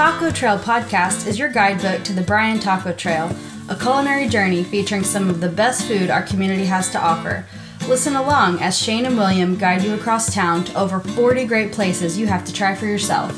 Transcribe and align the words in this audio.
Taco 0.00 0.30
Trail 0.30 0.58
podcast 0.58 1.26
is 1.26 1.38
your 1.38 1.50
guidebook 1.50 2.02
to 2.04 2.14
the 2.14 2.22
Bryan 2.22 2.58
Taco 2.58 2.90
Trail, 2.94 3.30
a 3.68 3.76
culinary 3.76 4.30
journey 4.30 4.64
featuring 4.64 5.04
some 5.04 5.28
of 5.28 5.42
the 5.42 5.48
best 5.50 5.86
food 5.86 6.08
our 6.08 6.22
community 6.22 6.64
has 6.64 6.88
to 6.92 6.98
offer. 6.98 7.46
Listen 7.86 8.16
along 8.16 8.62
as 8.62 8.78
Shane 8.78 9.04
and 9.04 9.18
William 9.18 9.58
guide 9.58 9.82
you 9.82 9.92
across 9.92 10.32
town 10.32 10.64
to 10.64 10.80
over 10.80 11.00
40 11.00 11.44
great 11.44 11.70
places 11.70 12.16
you 12.16 12.26
have 12.28 12.46
to 12.46 12.52
try 12.54 12.74
for 12.74 12.86
yourself. 12.86 13.32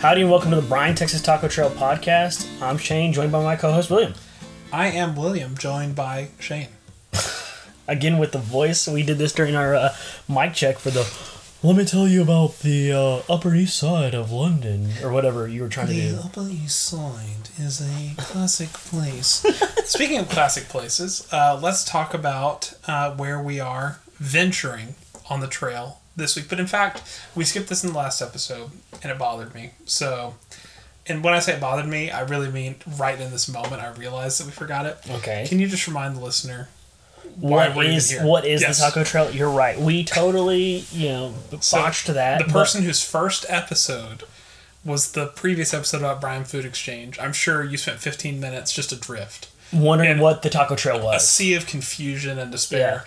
Howdy 0.00 0.22
and 0.22 0.30
welcome 0.32 0.50
to 0.50 0.56
the 0.56 0.66
Bryan 0.68 0.96
Texas 0.96 1.22
Taco 1.22 1.46
Trail 1.46 1.70
podcast. 1.70 2.48
I'm 2.60 2.76
Shane, 2.76 3.12
joined 3.12 3.30
by 3.30 3.40
my 3.40 3.54
co-host 3.54 3.88
William. 3.88 4.14
I 4.72 4.88
am 4.88 5.14
William, 5.14 5.56
joined 5.56 5.94
by 5.94 6.30
Shane. 6.40 6.66
Again 7.88 8.18
with 8.18 8.32
the 8.32 8.38
voice. 8.38 8.86
We 8.86 9.02
did 9.02 9.18
this 9.18 9.32
during 9.32 9.56
our 9.56 9.74
uh, 9.74 9.94
mic 10.28 10.54
check 10.54 10.78
for 10.78 10.90
the. 10.90 11.10
Let 11.62 11.74
me 11.74 11.84
tell 11.84 12.06
you 12.06 12.22
about 12.22 12.60
the 12.60 12.92
uh, 12.92 13.32
Upper 13.32 13.52
East 13.54 13.76
Side 13.76 14.14
of 14.14 14.30
London, 14.30 14.90
or 15.02 15.10
whatever 15.10 15.48
you 15.48 15.62
were 15.62 15.68
trying 15.68 15.88
to 15.88 15.92
The 15.92 16.00
do. 16.10 16.20
Upper 16.22 16.48
East 16.48 16.78
Side 16.84 17.48
is 17.58 17.80
a 17.80 18.14
classic 18.16 18.68
place. 18.74 19.44
Speaking 19.84 20.18
of 20.18 20.28
classic 20.28 20.64
places, 20.68 21.26
uh, 21.32 21.58
let's 21.60 21.82
talk 21.84 22.14
about 22.14 22.74
uh, 22.86 23.12
where 23.16 23.42
we 23.42 23.58
are 23.58 23.98
venturing 24.18 24.94
on 25.28 25.40
the 25.40 25.48
trail 25.48 25.98
this 26.14 26.36
week. 26.36 26.48
But 26.48 26.60
in 26.60 26.66
fact, 26.68 27.02
we 27.34 27.44
skipped 27.44 27.68
this 27.68 27.82
in 27.82 27.90
the 27.92 27.98
last 27.98 28.20
episode, 28.22 28.70
and 29.02 29.10
it 29.10 29.18
bothered 29.18 29.52
me. 29.54 29.72
So, 29.84 30.34
and 31.06 31.24
when 31.24 31.34
I 31.34 31.40
say 31.40 31.54
it 31.54 31.60
bothered 31.60 31.86
me, 31.88 32.10
I 32.12 32.20
really 32.20 32.50
mean 32.52 32.76
right 32.98 33.18
in 33.20 33.32
this 33.32 33.48
moment 33.48 33.82
I 33.82 33.90
realized 33.94 34.38
that 34.40 34.46
we 34.46 34.52
forgot 34.52 34.86
it. 34.86 34.98
Okay. 35.10 35.44
Can 35.48 35.58
you 35.58 35.66
just 35.66 35.88
remind 35.88 36.16
the 36.16 36.20
listener 36.20 36.68
What 37.36 37.76
we're 37.76 37.84
even 37.84 37.96
is 37.96 38.10
here? 38.10 38.24
what 38.24 38.44
is 38.44 38.60
Yes. 38.62 38.78
the 38.78 38.84
Taco 38.86 39.04
Trail? 39.04 39.30
You're 39.30 39.50
right. 39.50 39.78
We 39.78 40.04
totally 40.04 40.84
you 40.92 41.08
know 41.08 41.34
So, 41.60 41.76
that. 42.12 42.38
The 42.38 42.44
but- 42.44 42.52
person 42.52 42.82
whose 42.82 43.02
first 43.02 43.46
episode 43.48 44.24
was 44.84 45.12
the 45.12 45.26
previous 45.26 45.74
episode 45.74 45.98
about 45.98 46.20
Bryan 46.20 46.44
Food 46.44 46.64
Exchange. 46.64 47.18
I'm 47.20 47.32
sure 47.32 47.62
you 47.64 47.76
spent 47.76 47.98
15 48.00 48.40
minutes 48.40 48.72
just 48.72 48.92
adrift. 48.92 49.48
wondering 49.72 50.10
and 50.10 50.20
what 50.20 50.40
the 50.42 50.48
Taco 50.48 50.74
Trail 50.76 50.98
was. 51.00 51.22
A 51.22 51.26
sea 51.26 51.52
of 51.54 51.66
confusion 51.66 52.38
and 52.38 52.50
despair. 52.50 53.04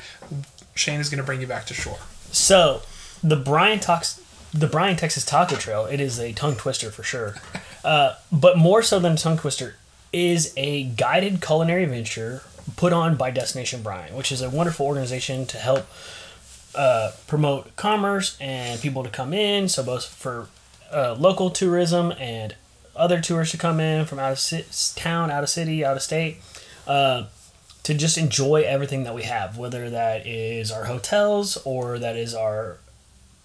Shane 0.76 1.00
is 1.00 1.10
going 1.10 1.18
to 1.18 1.24
bring 1.24 1.42
you 1.42 1.48
back 1.48 1.66
to 1.68 1.74
shore. 1.74 1.98
So, 2.32 2.84
the 3.24 3.36
Bryan 3.36 3.80
talks 3.80 4.22
the 4.54 4.68
Bryan 4.68 4.96
Texas 4.98 5.24
Taco 5.26 5.56
Trail, 5.56 5.86
it 5.86 6.00
is 6.02 6.20
a 6.20 6.34
tongue 6.34 6.56
twister 6.56 6.92
for 6.92 7.04
sure. 7.04 7.36
Uh, 7.84 8.14
but 8.32 8.60
more 8.60 8.84
so 8.84 9.00
than 9.00 9.14
a 9.14 9.18
tongue 9.18 9.40
twister, 9.40 9.74
is 10.14 10.54
a 10.56 10.84
guided 10.84 11.42
culinary 11.42 11.84
venture 11.86 12.44
put 12.76 12.94
on 12.94 13.16
by 13.16 13.32
Destination 13.32 13.82
Bryan, 13.82 14.16
which 14.16 14.32
is 14.32 14.42
a 14.42 14.50
wonderful 14.50 14.86
organization 14.86 15.46
to 15.48 15.58
help 15.58 15.86
uh, 16.76 17.12
promote 17.28 17.76
commerce 17.76 18.38
and 18.40 18.80
people 18.82 19.04
to 19.04 19.10
come 19.10 19.34
in. 19.34 19.68
So 19.70 19.84
both 19.84 20.06
for 20.06 20.48
uh, 20.92 21.16
local 21.20 21.50
tourism 21.50 22.14
and 22.20 22.56
other 22.96 23.22
tourists 23.22 23.52
to 23.52 23.58
come 23.58 23.80
in 23.80 24.06
from 24.06 24.20
out 24.20 24.32
of 24.32 24.40
ci- 24.40 24.66
town, 24.96 25.32
out 25.32 25.44
of 25.44 25.50
city, 25.50 25.84
out 25.84 25.96
of 25.98 26.04
state. 26.04 26.38
Uh, 26.88 27.26
to 27.84 27.94
just 27.96 28.18
enjoy 28.18 28.62
everything 28.62 29.04
that 29.04 29.16
we 29.16 29.24
have, 29.24 29.58
whether 29.58 29.90
that 29.90 30.28
is 30.28 30.72
our 30.72 30.86
hotels 30.86 31.58
or 31.66 31.98
that 31.98 32.16
is 32.16 32.36
our 32.36 32.78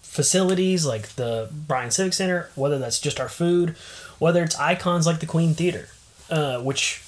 facilities 0.01 0.85
like 0.85 1.09
the 1.09 1.49
Bryan 1.51 1.91
Civic 1.91 2.13
Center, 2.13 2.49
whether 2.55 2.77
that's 2.77 2.99
just 2.99 3.19
our 3.19 3.29
food, 3.29 3.75
whether 4.19 4.43
it's 4.43 4.57
icons 4.59 5.07
like 5.07 5.19
the 5.19 5.25
Queen 5.25 5.53
Theater, 5.53 5.89
uh, 6.29 6.59
which 6.59 7.03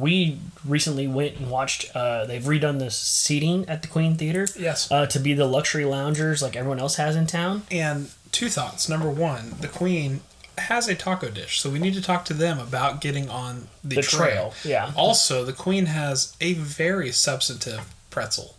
we 0.00 0.38
recently 0.64 1.06
went 1.06 1.36
and 1.36 1.50
watched. 1.50 1.94
Uh, 1.94 2.24
they've 2.24 2.42
redone 2.42 2.78
the 2.78 2.90
seating 2.90 3.68
at 3.68 3.82
the 3.82 3.88
Queen 3.88 4.16
Theater 4.16 4.46
Yes. 4.58 4.90
uh, 4.90 5.06
to 5.06 5.18
be 5.20 5.34
the 5.34 5.46
luxury 5.46 5.84
loungers 5.84 6.42
like 6.42 6.56
everyone 6.56 6.80
else 6.80 6.96
has 6.96 7.14
in 7.16 7.26
town. 7.26 7.62
And 7.70 8.10
two 8.32 8.48
thoughts. 8.48 8.88
Number 8.88 9.10
one, 9.10 9.54
the 9.60 9.68
Queen 9.68 10.20
has 10.58 10.88
a 10.88 10.94
taco 10.94 11.30
dish, 11.30 11.60
so 11.60 11.70
we 11.70 11.78
need 11.78 11.94
to 11.94 12.02
talk 12.02 12.24
to 12.26 12.34
them 12.34 12.58
about 12.58 13.00
getting 13.00 13.28
on 13.30 13.68
the, 13.82 13.96
The 13.96 14.02
trail. 14.02 14.52
trail, 14.52 14.54
yeah. 14.64 14.92
Also, 14.96 15.44
the 15.44 15.52
Queen 15.54 15.86
has 15.86 16.36
a 16.40 16.52
very 16.54 17.12
substantive 17.12 17.92
pretzel 18.10 18.56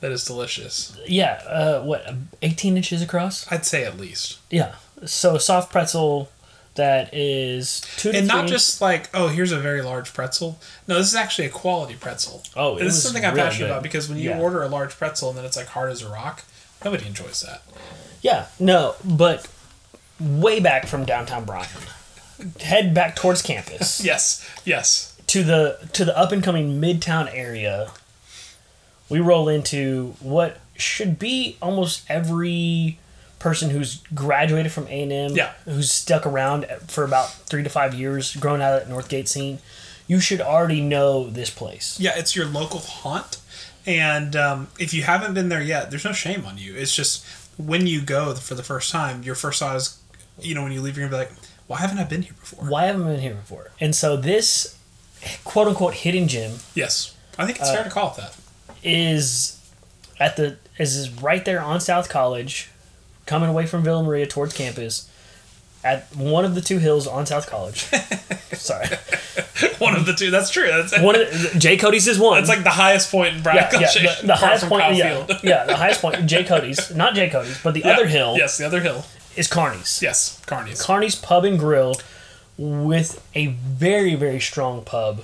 that 0.00 0.12
is 0.12 0.24
delicious. 0.24 0.96
Yeah, 1.06 1.42
uh, 1.46 1.82
what, 1.82 2.08
18 2.42 2.76
inches 2.76 3.02
across? 3.02 3.50
I'd 3.50 3.66
say 3.66 3.84
at 3.84 3.98
least. 3.98 4.38
Yeah. 4.50 4.76
So 5.06 5.38
soft 5.38 5.72
pretzel 5.72 6.30
that 6.76 7.12
is 7.12 7.80
two 7.96 8.10
and 8.10 8.26
not 8.28 8.46
just 8.48 8.80
like 8.80 9.08
oh 9.12 9.28
here's 9.28 9.50
a 9.52 9.58
very 9.58 9.82
large 9.82 10.14
pretzel 10.14 10.58
no 10.86 10.96
this 10.98 11.08
is 11.08 11.14
actually 11.14 11.46
a 11.46 11.50
quality 11.50 11.94
pretzel 11.94 12.42
Oh, 12.56 12.76
it 12.76 12.84
this 12.84 12.94
is 12.96 13.02
something 13.02 13.24
i'm 13.24 13.34
really 13.34 13.48
passionate 13.48 13.66
good. 13.66 13.70
about 13.72 13.82
because 13.82 14.08
when 14.08 14.18
you 14.18 14.30
Yeah. 14.30 14.40
order 14.40 14.62
a 14.62 14.68
large 14.68 14.96
pretzel 14.96 15.30
and 15.30 15.38
then 15.38 15.44
it's 15.44 15.56
like 15.56 15.66
hard 15.66 15.90
as 15.90 16.02
a 16.02 16.08
rock 16.08 16.44
nobody 16.84 17.06
enjoys 17.06 17.40
that 17.42 17.62
Yeah, 18.22 18.46
no, 18.60 18.94
but 19.04 19.48
way 20.20 20.60
back 20.60 20.86
from 20.86 21.04
downtown 21.06 21.44
Bryan. 21.44 21.68
Head 22.60 22.94
back 22.94 23.16
towards 23.16 23.42
campus 23.42 24.00
yes 24.04 24.48
yes 24.64 25.16
to 25.26 25.42
the 25.42 25.88
to 25.92 26.04
the 26.04 26.16
up 26.16 26.30
and 26.32 26.42
coming 26.42 26.80
midtown 26.80 27.28
area. 27.34 27.90
We 29.08 29.18
roll 29.18 29.48
into 29.48 30.14
what 30.20 30.58
should 30.76 31.18
be 31.18 31.56
almost 31.60 32.04
every 32.08 32.99
person 33.40 33.70
who's 33.70 34.02
graduated 34.14 34.70
from 34.70 34.86
A 34.86 35.02
and 35.02 35.12
M, 35.12 35.30
Yeah. 35.32 35.52
who's 35.64 35.90
stuck 35.90 36.24
around 36.26 36.66
for 36.86 37.02
about 37.04 37.32
three 37.48 37.62
to 37.64 37.68
five 37.70 37.92
years, 37.94 38.36
grown 38.36 38.60
out 38.62 38.74
of 38.80 38.86
that 38.88 38.94
Northgate 38.94 39.26
scene. 39.28 39.58
You 40.06 40.20
should 40.20 40.40
already 40.40 40.80
know 40.80 41.28
this 41.30 41.50
place. 41.50 41.98
yeah 41.98 42.12
it's 42.16 42.36
your 42.36 42.46
local 42.46 42.80
haunt 42.80 43.38
and 43.86 44.36
um, 44.36 44.68
if 44.78 44.92
you 44.94 45.02
haven't 45.02 45.34
been 45.34 45.48
there 45.48 45.62
yet 45.62 45.90
there's 45.90 46.04
no 46.04 46.12
shame 46.12 46.44
on 46.44 46.58
you 46.58 46.74
it's 46.76 46.94
just 46.94 47.24
when 47.56 47.86
you 47.86 48.00
go 48.02 48.34
for 48.34 48.54
the 48.54 48.62
first 48.62 48.90
time 48.92 49.22
your 49.22 49.34
first 49.34 49.58
thought 49.60 49.74
is 49.76 49.98
you 50.40 50.54
know 50.54 50.62
when 50.62 50.72
you 50.72 50.80
leave 50.82 50.96
you're 50.98 51.08
gonna 51.08 51.24
be 51.24 51.30
like 51.30 51.38
why 51.66 51.78
haven't 51.78 51.98
i 51.98 52.04
been 52.04 52.22
here 52.22 52.34
before 52.40 52.64
Why 52.68 52.84
haven't 52.86 53.04
I 53.06 53.12
been 53.12 53.20
here 53.20 53.34
before? 53.34 53.70
And 53.80 53.94
so 53.94 54.16
this 54.16 54.76
quote 55.44 55.66
unquote 55.68 55.94
hidden 55.94 56.26
gem 56.28 56.52
yes 56.74 57.16
i 57.38 57.46
think 57.46 57.58
it's 57.58 57.70
Uh, 57.70 57.74
fair 57.76 57.84
to 57.84 57.90
call 57.90 58.10
it 58.10 58.16
that 58.18 58.34
is 58.82 59.58
at 60.18 60.36
the 60.36 60.56
is 60.78 60.96
is 60.96 61.10
right 61.22 61.44
there 61.44 61.60
on 61.62 61.80
South 61.80 62.08
College, 62.08 62.68
coming 63.30 63.48
away 63.48 63.64
from 63.64 63.84
Villa 63.84 64.02
Maria 64.02 64.26
towards 64.26 64.52
campus, 64.52 65.08
at 65.84 66.04
one 66.16 66.44
of 66.44 66.56
the 66.56 66.60
two 66.60 66.78
hills 66.78 67.06
on 67.06 67.24
South 67.24 67.48
College. 67.48 67.82
Sorry, 68.52 68.88
one 69.78 69.94
of 69.94 70.04
the 70.04 70.12
two 70.12 70.30
that's 70.32 70.50
true 70.50 70.66
that's, 70.66 71.00
one 71.00 71.14
of 71.14 71.30
the, 71.30 71.58
J. 71.58 71.76
Cody's 71.76 72.08
is 72.08 72.18
one. 72.18 72.36
that's 72.38 72.48
like 72.48 72.64
the 72.64 72.70
highest 72.70 73.10
point 73.10 73.36
in 73.36 73.42
Bryan 73.42 73.68
yeah, 73.72 73.88
yeah, 73.94 74.14
the, 74.20 74.26
the 74.26 74.34
highest 74.34 74.66
point. 74.68 74.96
Yeah, 74.96 75.24
Field. 75.24 75.40
yeah, 75.44 75.64
the 75.64 75.76
highest 75.76 76.02
point. 76.02 76.26
J. 76.26 76.42
Cody's, 76.44 76.94
not 76.94 77.14
J. 77.14 77.30
Cody's, 77.30 77.62
but 77.62 77.72
the 77.74 77.80
Yeah, 77.80 77.92
other 77.92 78.06
hill 78.08 78.34
yes 78.36 78.58
the 78.58 78.66
other 78.66 78.80
hill 78.80 79.06
is 79.36 79.46
Carney's. 79.46 80.02
yes 80.02 80.42
carney's 80.44 80.82
Carney's 80.82 81.14
Pub 81.14 81.44
and 81.44 81.56
Grill, 81.58 81.94
with 82.58 83.24
a 83.36 83.46
very 83.46 84.16
very 84.16 84.40
strong 84.40 84.82
pub. 84.84 85.22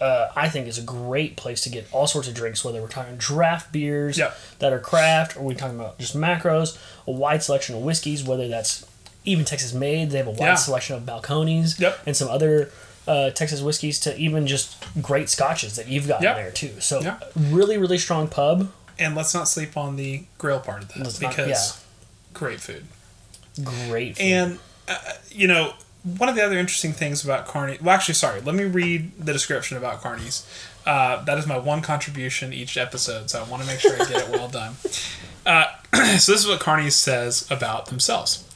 Uh, 0.00 0.30
I 0.34 0.48
think 0.48 0.66
is 0.66 0.78
a 0.78 0.82
great 0.82 1.36
place 1.36 1.60
to 1.62 1.68
get 1.68 1.86
all 1.92 2.06
sorts 2.06 2.26
of 2.26 2.34
drinks, 2.34 2.64
whether 2.64 2.80
we're 2.80 2.88
talking 2.88 3.16
draft 3.16 3.70
beers 3.70 4.16
Yep. 4.16 4.34
that 4.60 4.72
are 4.72 4.78
craft, 4.78 5.36
or 5.36 5.42
we're 5.42 5.54
talking 5.54 5.78
about 5.78 5.98
just 5.98 6.16
macros, 6.16 6.78
a 7.06 7.10
wide 7.10 7.42
selection 7.42 7.74
of 7.74 7.82
whiskeys, 7.82 8.24
whether 8.24 8.48
that's 8.48 8.86
even 9.26 9.44
Texas 9.44 9.74
made. 9.74 10.10
They 10.10 10.16
have 10.18 10.26
a 10.26 10.30
wide 10.30 10.38
Yeah. 10.40 10.54
selection 10.54 10.96
of 10.96 11.02
Balcones 11.02 11.78
Yep. 11.78 11.98
and 12.06 12.16
some 12.16 12.28
other 12.28 12.70
uh, 13.08 13.30
Texas 13.30 13.60
whiskeys 13.60 13.98
to 14.00 14.16
even 14.16 14.46
just 14.46 14.76
great 15.02 15.28
scotches 15.28 15.74
that 15.76 15.88
you've 15.88 16.06
got 16.06 16.22
Yep. 16.22 16.36
there 16.36 16.50
too. 16.52 16.80
So 16.80 17.00
Yeah. 17.00 17.16
really, 17.34 17.76
really 17.76 17.98
strong 17.98 18.28
pub. 18.28 18.70
And 18.98 19.14
let's 19.16 19.34
not 19.34 19.48
sleep 19.48 19.76
on 19.76 19.96
the 19.96 20.24
grill 20.38 20.60
part 20.60 20.82
of 20.82 20.88
that 20.88 20.98
Let's 20.98 21.20
not- 21.20 21.30
because 21.34 21.48
yeah. 21.48 21.72
great 22.34 22.60
food. 22.60 22.84
Great. 23.64 24.16
food. 24.16 24.22
And 24.24 24.58
uh, 24.88 24.96
you 25.30 25.46
know, 25.48 25.74
one 26.02 26.28
of 26.28 26.34
the 26.34 26.44
other 26.44 26.58
interesting 26.58 26.92
things 26.92 27.24
about 27.24 27.46
Carney. 27.46 27.78
Well, 27.80 27.94
actually, 27.94 28.14
sorry. 28.14 28.40
Let 28.40 28.54
me 28.54 28.64
read 28.64 29.12
the 29.18 29.32
description 29.32 29.76
about 29.76 30.00
Carney's. 30.00 30.46
Uh, 30.86 31.22
that 31.24 31.36
is 31.36 31.46
my 31.46 31.58
one 31.58 31.82
contribution 31.82 32.52
each 32.52 32.76
episode, 32.76 33.30
so 33.30 33.40
I 33.40 33.48
want 33.48 33.62
to 33.62 33.68
make 33.68 33.80
sure 33.80 33.94
I 33.94 33.98
get 34.08 34.28
it 34.28 34.30
well 34.30 34.48
done. 34.50 34.74
Uh, 35.44 35.66
so 36.18 36.32
this 36.32 36.40
is 36.40 36.46
what 36.46 36.60
Carney's 36.60 36.96
says 36.96 37.46
about 37.50 37.86
themselves. 37.86 38.46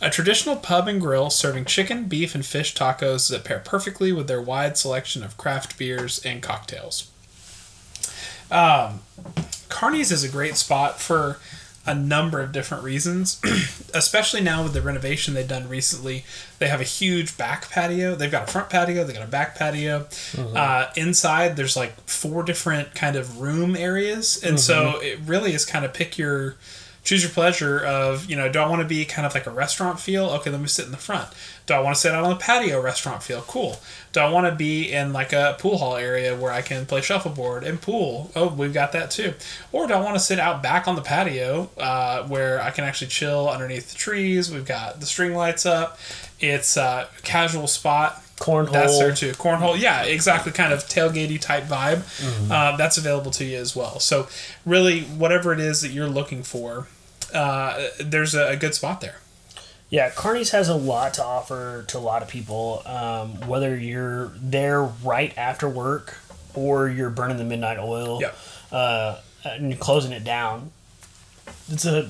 A 0.00 0.10
traditional 0.10 0.56
pub 0.56 0.88
and 0.88 1.00
grill 1.00 1.30
serving 1.30 1.66
chicken, 1.66 2.04
beef, 2.04 2.34
and 2.34 2.44
fish 2.44 2.74
tacos 2.74 3.30
that 3.30 3.44
pair 3.44 3.58
perfectly 3.58 4.12
with 4.12 4.28
their 4.28 4.40
wide 4.40 4.76
selection 4.76 5.22
of 5.22 5.36
craft 5.36 5.78
beers 5.78 6.24
and 6.24 6.42
cocktails. 6.42 7.10
Um, 8.50 9.00
Carney's 9.68 10.12
is 10.12 10.24
a 10.24 10.28
great 10.28 10.56
spot 10.56 11.00
for 11.00 11.38
a 11.86 11.94
number 11.94 12.40
of 12.40 12.50
different 12.52 12.82
reasons, 12.82 13.40
especially 13.94 14.40
now 14.40 14.62
with 14.62 14.72
the 14.72 14.80
renovation 14.80 15.34
they've 15.34 15.46
done 15.46 15.68
recently. 15.68 16.24
They 16.58 16.68
have 16.68 16.80
a 16.80 16.84
huge 16.84 17.36
back 17.36 17.70
patio. 17.70 18.14
They've 18.14 18.30
got 18.30 18.48
a 18.48 18.52
front 18.52 18.70
patio. 18.70 19.04
They 19.04 19.12
got 19.12 19.22
a 19.22 19.30
back 19.30 19.54
patio. 19.56 20.06
Uh, 20.56 20.90
inside, 20.96 21.56
there's 21.56 21.76
like 21.76 22.00
four 22.08 22.42
different 22.42 22.94
kind 22.94 23.16
of 23.16 23.40
room 23.40 23.76
areas, 23.76 24.42
and 24.42 24.58
so 24.58 24.98
it 25.02 25.18
really 25.26 25.52
is 25.52 25.64
kind 25.66 25.84
of 25.84 25.92
pick 25.92 26.16
your 26.16 26.56
choose 27.04 27.22
your 27.22 27.30
pleasure 27.30 27.78
of 27.84 28.28
you 28.30 28.34
know 28.34 28.50
do 28.50 28.58
i 28.58 28.66
want 28.66 28.80
to 28.82 28.88
be 28.88 29.04
kind 29.04 29.26
of 29.26 29.34
like 29.34 29.46
a 29.46 29.50
restaurant 29.50 30.00
feel? 30.00 30.26
Okay 30.26 30.50
let 30.50 30.60
me 30.60 30.66
sit 30.66 30.86
in 30.86 30.90
the 30.90 30.96
front. 30.96 31.28
Do 31.66 31.74
i 31.74 31.78
want 31.80 31.94
to 31.94 32.00
sit 32.00 32.12
out 32.12 32.24
on 32.24 32.30
the 32.30 32.36
patio 32.36 32.80
restaurant 32.80 33.22
feel? 33.22 33.42
Cool. 33.42 33.78
Do 34.12 34.20
i 34.20 34.28
want 34.30 34.46
to 34.46 34.54
be 34.54 34.90
in 34.90 35.12
like 35.12 35.32
a 35.32 35.56
pool 35.58 35.78
hall 35.78 35.96
area 35.96 36.36
where 36.36 36.50
i 36.50 36.62
can 36.62 36.86
play 36.86 37.00
shuffleboard 37.02 37.62
and 37.64 37.80
pool? 37.80 38.30
Oh 38.34 38.48
we've 38.48 38.74
got 38.74 38.92
that 38.92 39.10
too. 39.10 39.34
Or 39.70 39.86
do 39.86 39.94
i 39.94 40.00
want 40.00 40.14
to 40.16 40.20
sit 40.20 40.38
out 40.38 40.62
back 40.62 40.88
on 40.88 40.96
the 40.96 41.02
patio 41.02 41.70
uh, 41.78 42.26
where 42.26 42.60
i 42.62 42.70
can 42.70 42.84
actually 42.84 43.08
chill 43.08 43.48
underneath 43.48 43.90
the 43.90 43.96
trees? 43.96 44.50
We've 44.50 44.66
got 44.66 45.00
the 45.00 45.06
string 45.06 45.34
lights 45.34 45.66
up. 45.66 45.98
It's 46.40 46.76
a 46.76 47.08
casual 47.22 47.66
spot. 47.66 48.20
Cornhole. 48.36 48.72
that's 48.72 48.98
there 48.98 49.14
too. 49.14 49.30
Cornhole, 49.30 49.78
yeah, 49.80 50.02
exactly. 50.02 50.50
Kind 50.50 50.72
of 50.72 50.80
tailgatey 50.80 51.40
type 51.40 51.64
vibe. 51.64 52.02
Uh, 52.50 52.76
that's 52.76 52.98
available 52.98 53.30
to 53.30 53.44
you 53.44 53.56
as 53.58 53.76
well. 53.76 54.00
So 54.00 54.26
really, 54.66 55.02
whatever 55.02 55.52
it 55.52 55.60
is 55.60 55.82
that 55.82 55.92
you're 55.92 56.08
looking 56.08 56.42
for, 56.42 56.88
uh, 57.34 57.88
there's 58.00 58.34
a, 58.34 58.48
a 58.50 58.56
good 58.56 58.74
spot 58.74 59.00
there. 59.00 59.16
Yeah, 59.90 60.10
Carney's 60.10 60.50
has 60.50 60.68
a 60.68 60.74
lot 60.74 61.14
to 61.14 61.24
offer 61.24 61.84
to 61.88 61.98
a 61.98 62.00
lot 62.00 62.22
of 62.22 62.28
people. 62.28 62.82
Um, 62.86 63.46
whether 63.48 63.76
you're 63.76 64.32
there 64.36 64.82
right 64.82 65.36
after 65.36 65.68
work 65.68 66.16
or 66.54 66.88
you're 66.88 67.10
burning 67.10 67.36
the 67.36 67.44
midnight 67.44 67.78
oil, 67.78 68.20
Yeah. 68.20 68.32
uh, 68.76 69.20
and 69.44 69.70
you're 69.70 69.78
closing 69.78 70.12
it 70.12 70.24
down, 70.24 70.72
it's 71.70 71.84
a 71.84 72.08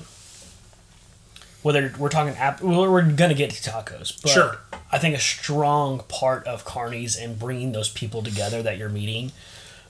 whether 1.62 1.92
we're 1.98 2.10
talking 2.10 2.34
app, 2.36 2.60
we're 2.60 3.02
gonna 3.02 3.34
get 3.34 3.50
to 3.50 3.70
tacos. 3.70 4.20
But 4.22 4.30
Sure. 4.30 4.58
I 4.92 4.98
think 4.98 5.16
a 5.16 5.20
strong 5.20 6.00
part 6.08 6.46
of 6.46 6.64
Carney's 6.64 7.16
and 7.16 7.38
bringing 7.38 7.72
those 7.72 7.88
people 7.88 8.22
together 8.22 8.62
that 8.62 8.76
you're 8.76 8.90
meeting, 8.90 9.32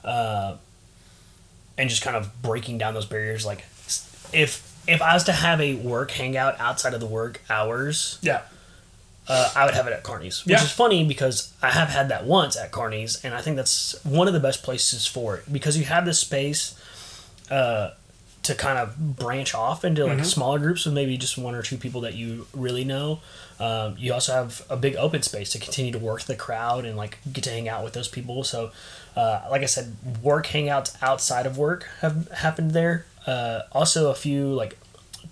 uh, 0.05 0.55
and 1.77 1.91
just 1.91 2.03
kind 2.03 2.17
of 2.17 2.41
breaking 2.43 2.79
down 2.79 2.95
those 2.95 3.07
barriers. 3.07 3.45
Like, 3.45 3.67
if 4.33 4.71
if 4.87 5.01
I 5.03 5.15
was 5.15 5.25
to 5.25 5.33
have 5.33 5.61
a 5.61 5.75
work 5.75 6.11
hangout 6.13 6.59
outside 6.61 6.95
of 6.95 7.01
the 7.01 7.07
work 7.07 7.41
hours, 7.51 8.19
Yeah. 8.23 8.43
uh, 9.29 9.51
I 9.57 9.65
would 9.65 9.75
have 9.75 9.87
it 9.87 9.93
at 9.93 10.03
Carney's, 10.03 10.45
which 10.45 10.53
Yeah. 10.53 10.63
is 10.63 10.71
funny 10.71 11.05
because 11.05 11.51
I 11.63 11.71
have 11.71 11.89
had 11.89 12.09
that 12.11 12.25
once 12.25 12.57
at 12.57 12.71
Carney's, 12.71 13.19
and 13.25 13.35
I 13.35 13.41
think 13.41 13.57
that's 13.57 13.95
one 14.05 14.29
of 14.29 14.35
the 14.35 14.41
best 14.41 14.63
places 14.63 15.07
for 15.07 15.37
it 15.37 15.53
because 15.53 15.77
you 15.77 15.85
have 15.85 16.05
this 16.05 16.19
space 16.21 16.75
uh, 17.51 17.91
to 18.43 18.55
kind 18.55 18.79
of 18.79 19.17
branch 19.17 19.55
off 19.55 19.85
into 19.85 20.03
Mm-hmm. 20.03 20.19
like 20.19 20.25
smaller 20.27 20.59
groups 20.59 20.85
with 20.85 20.95
maybe 20.95 21.17
just 21.17 21.39
one 21.39 21.55
or 21.55 21.63
two 21.63 21.77
people 21.79 22.03
that 22.03 22.15
you 22.15 22.47
really 22.53 22.85
know. 22.85 23.21
Um, 23.61 23.95
you 23.99 24.13
also 24.13 24.33
have 24.35 24.63
a 24.69 24.77
big 24.77 24.97
open 24.97 25.23
space 25.23 25.51
to 25.53 25.59
continue 25.59 25.93
to 25.93 25.99
work 25.99 26.23
the 26.23 26.35
crowd 26.37 26.85
and 26.85 26.97
like 26.97 27.19
get 27.33 27.45
to 27.45 27.51
hang 27.51 27.69
out 27.69 27.85
with 27.85 27.93
those 27.95 28.09
people. 28.09 28.45
So, 28.45 28.71
uh, 29.17 29.43
like 29.51 29.63
I 29.63 29.67
said, 29.67 29.97
work 30.23 30.49
hangouts 30.49 30.97
outside 31.03 31.47
of 31.47 31.57
work 31.57 31.87
have 32.01 32.29
happened 32.33 32.73
there. 32.73 33.07
Uh, 33.27 33.61
also, 33.73 34.11
a 34.11 34.15
few 34.15 34.53
like 34.53 34.77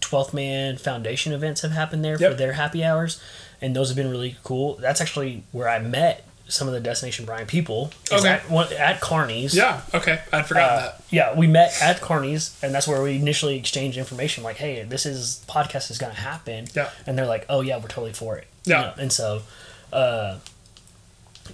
12th 0.00 0.32
Man 0.34 0.76
Foundation 0.76 1.32
events 1.32 1.60
have 1.62 1.72
happened 1.72 2.04
there 2.04 2.18
for 2.18 2.34
their 2.34 2.54
happy 2.54 2.82
hours, 2.84 3.22
and 3.60 3.74
those 3.76 3.88
have 3.88 3.96
been 3.96 4.10
really 4.10 4.36
cool. 4.44 4.74
That's 4.76 5.00
actually 5.00 5.44
where 5.52 5.68
I 5.68 5.78
met 5.78 6.26
some 6.48 6.68
of 6.68 6.74
the 6.74 6.80
Destination 6.80 7.24
Bryan 7.24 7.46
people. 7.46 7.90
Okay. 8.10 8.28
At, 8.28 8.50
one- 8.50 8.70
at 8.74 9.00
Carney's. 9.00 9.54
Yeah. 9.56 9.80
Okay. 9.94 10.20
I'd 10.32 10.46
forgotten 10.46 10.76
Uh, 10.78 10.80
that. 10.82 11.02
yeah, 11.10 11.34
we 11.34 11.46
met 11.46 11.80
at 11.80 12.00
Carney's, 12.02 12.58
and 12.62 12.74
that's 12.74 12.86
where 12.86 13.02
we 13.02 13.16
initially 13.16 13.56
exchanged 13.56 13.96
information. 13.96 14.44
Like, 14.44 14.56
hey, 14.56 14.82
this 14.82 15.06
is 15.06 15.42
podcast 15.48 15.90
is 15.90 15.96
going 15.98 16.14
to 16.14 16.20
happen. 16.20 16.66
Yeah. 16.74 16.90
And 17.06 17.16
they're 17.16 17.26
like, 17.26 17.46
oh 17.48 17.60
yeah, 17.62 17.76
we're 17.78 17.88
totally 17.88 18.12
for 18.12 18.36
it. 18.36 18.46
You 18.66 18.74
Yeah. 18.74 18.80
know, 18.82 18.92
And 18.98 19.12
so, 19.12 19.42
uh, 19.94 20.38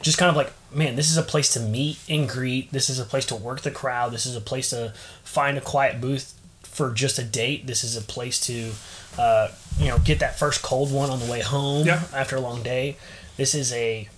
just 0.02 0.19
kind 0.19 0.31
of 0.31 0.37
like, 0.37 0.52
man, 0.72 0.96
this 0.96 1.10
is 1.10 1.16
a 1.16 1.22
place 1.22 1.52
to 1.54 1.60
meet 1.60 1.98
and 2.08 2.28
greet. 2.28 2.70
This 2.72 2.90
is 2.90 2.98
a 2.98 3.04
place 3.04 3.26
to 3.26 3.36
work 3.36 3.62
the 3.62 3.70
crowd. 3.70 4.12
This 4.12 4.26
is 4.26 4.36
a 4.36 4.40
place 4.40 4.70
to 4.70 4.92
find 5.24 5.56
a 5.58 5.60
quiet 5.60 6.00
booth 6.00 6.34
for 6.62 6.90
just 6.92 7.18
a 7.18 7.24
date. 7.24 7.66
This 7.66 7.82
is 7.84 7.96
a 7.96 8.02
place 8.02 8.38
to, 8.46 8.72
uh, 9.18 9.48
you 9.78 9.88
know, 9.88 9.98
get 9.98 10.18
that 10.20 10.38
first 10.38 10.62
cold 10.62 10.92
one 10.92 11.10
on 11.10 11.18
the 11.20 11.26
way 11.30 11.40
home 11.40 11.86
Yeah. 11.86 12.02
after 12.14 12.36
a 12.36 12.40
long 12.40 12.62
day. 12.62 12.96
This 13.36 13.54
is 13.54 13.72
a, 13.72 14.08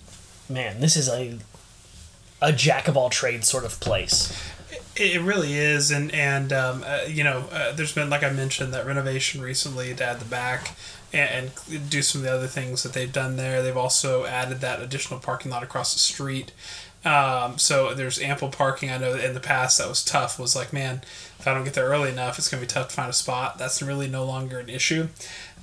man, 0.48 0.80
this 0.80 0.96
is 0.96 1.08
a, 1.08 1.38
a 2.42 2.52
jack 2.52 2.88
of 2.88 2.96
all 2.96 3.10
trades 3.10 3.48
sort 3.48 3.64
of 3.64 3.78
place. 3.80 4.32
It 4.96 5.22
really 5.22 5.54
is, 5.54 5.90
and 5.90 6.12
and 6.12 6.52
um, 6.52 6.84
uh, 6.86 7.00
you 7.08 7.24
know, 7.24 7.44
uh, 7.52 7.72
there's 7.72 7.94
been 7.94 8.10
like 8.10 8.22
I 8.22 8.30
mentioned 8.30 8.74
that 8.74 8.84
renovation 8.84 9.40
recently 9.40 9.94
to 9.94 10.04
add 10.04 10.20
the 10.20 10.24
back 10.26 10.76
and, 11.12 11.50
and 11.70 11.90
do 11.90 12.02
some 12.02 12.20
of 12.20 12.24
the 12.24 12.32
other 12.32 12.46
things 12.46 12.82
that 12.82 12.92
they've 12.92 13.12
done 13.12 13.36
there. 13.36 13.62
They've 13.62 13.76
also 13.76 14.24
added 14.24 14.60
that 14.60 14.80
additional 14.80 15.20
parking 15.20 15.50
lot 15.50 15.62
across 15.62 15.92
the 15.92 16.00
street. 16.00 16.52
Um, 17.04 17.56
so 17.56 17.94
there's 17.94 18.20
ample 18.20 18.50
parking. 18.50 18.90
I 18.90 18.98
know 18.98 19.14
in 19.14 19.34
the 19.34 19.40
past 19.40 19.78
that 19.78 19.88
was 19.88 20.04
tough. 20.04 20.38
Was 20.38 20.54
like, 20.54 20.72
man, 20.72 21.00
if 21.38 21.48
I 21.48 21.54
don't 21.54 21.64
get 21.64 21.74
there 21.74 21.86
early 21.86 22.10
enough, 22.10 22.38
it's 22.38 22.48
gonna 22.48 22.60
be 22.60 22.66
tough 22.66 22.88
to 22.88 22.94
find 22.94 23.08
a 23.08 23.14
spot. 23.14 23.58
That's 23.58 23.80
really 23.80 24.08
no 24.08 24.24
longer 24.24 24.58
an 24.58 24.68
issue. 24.68 25.08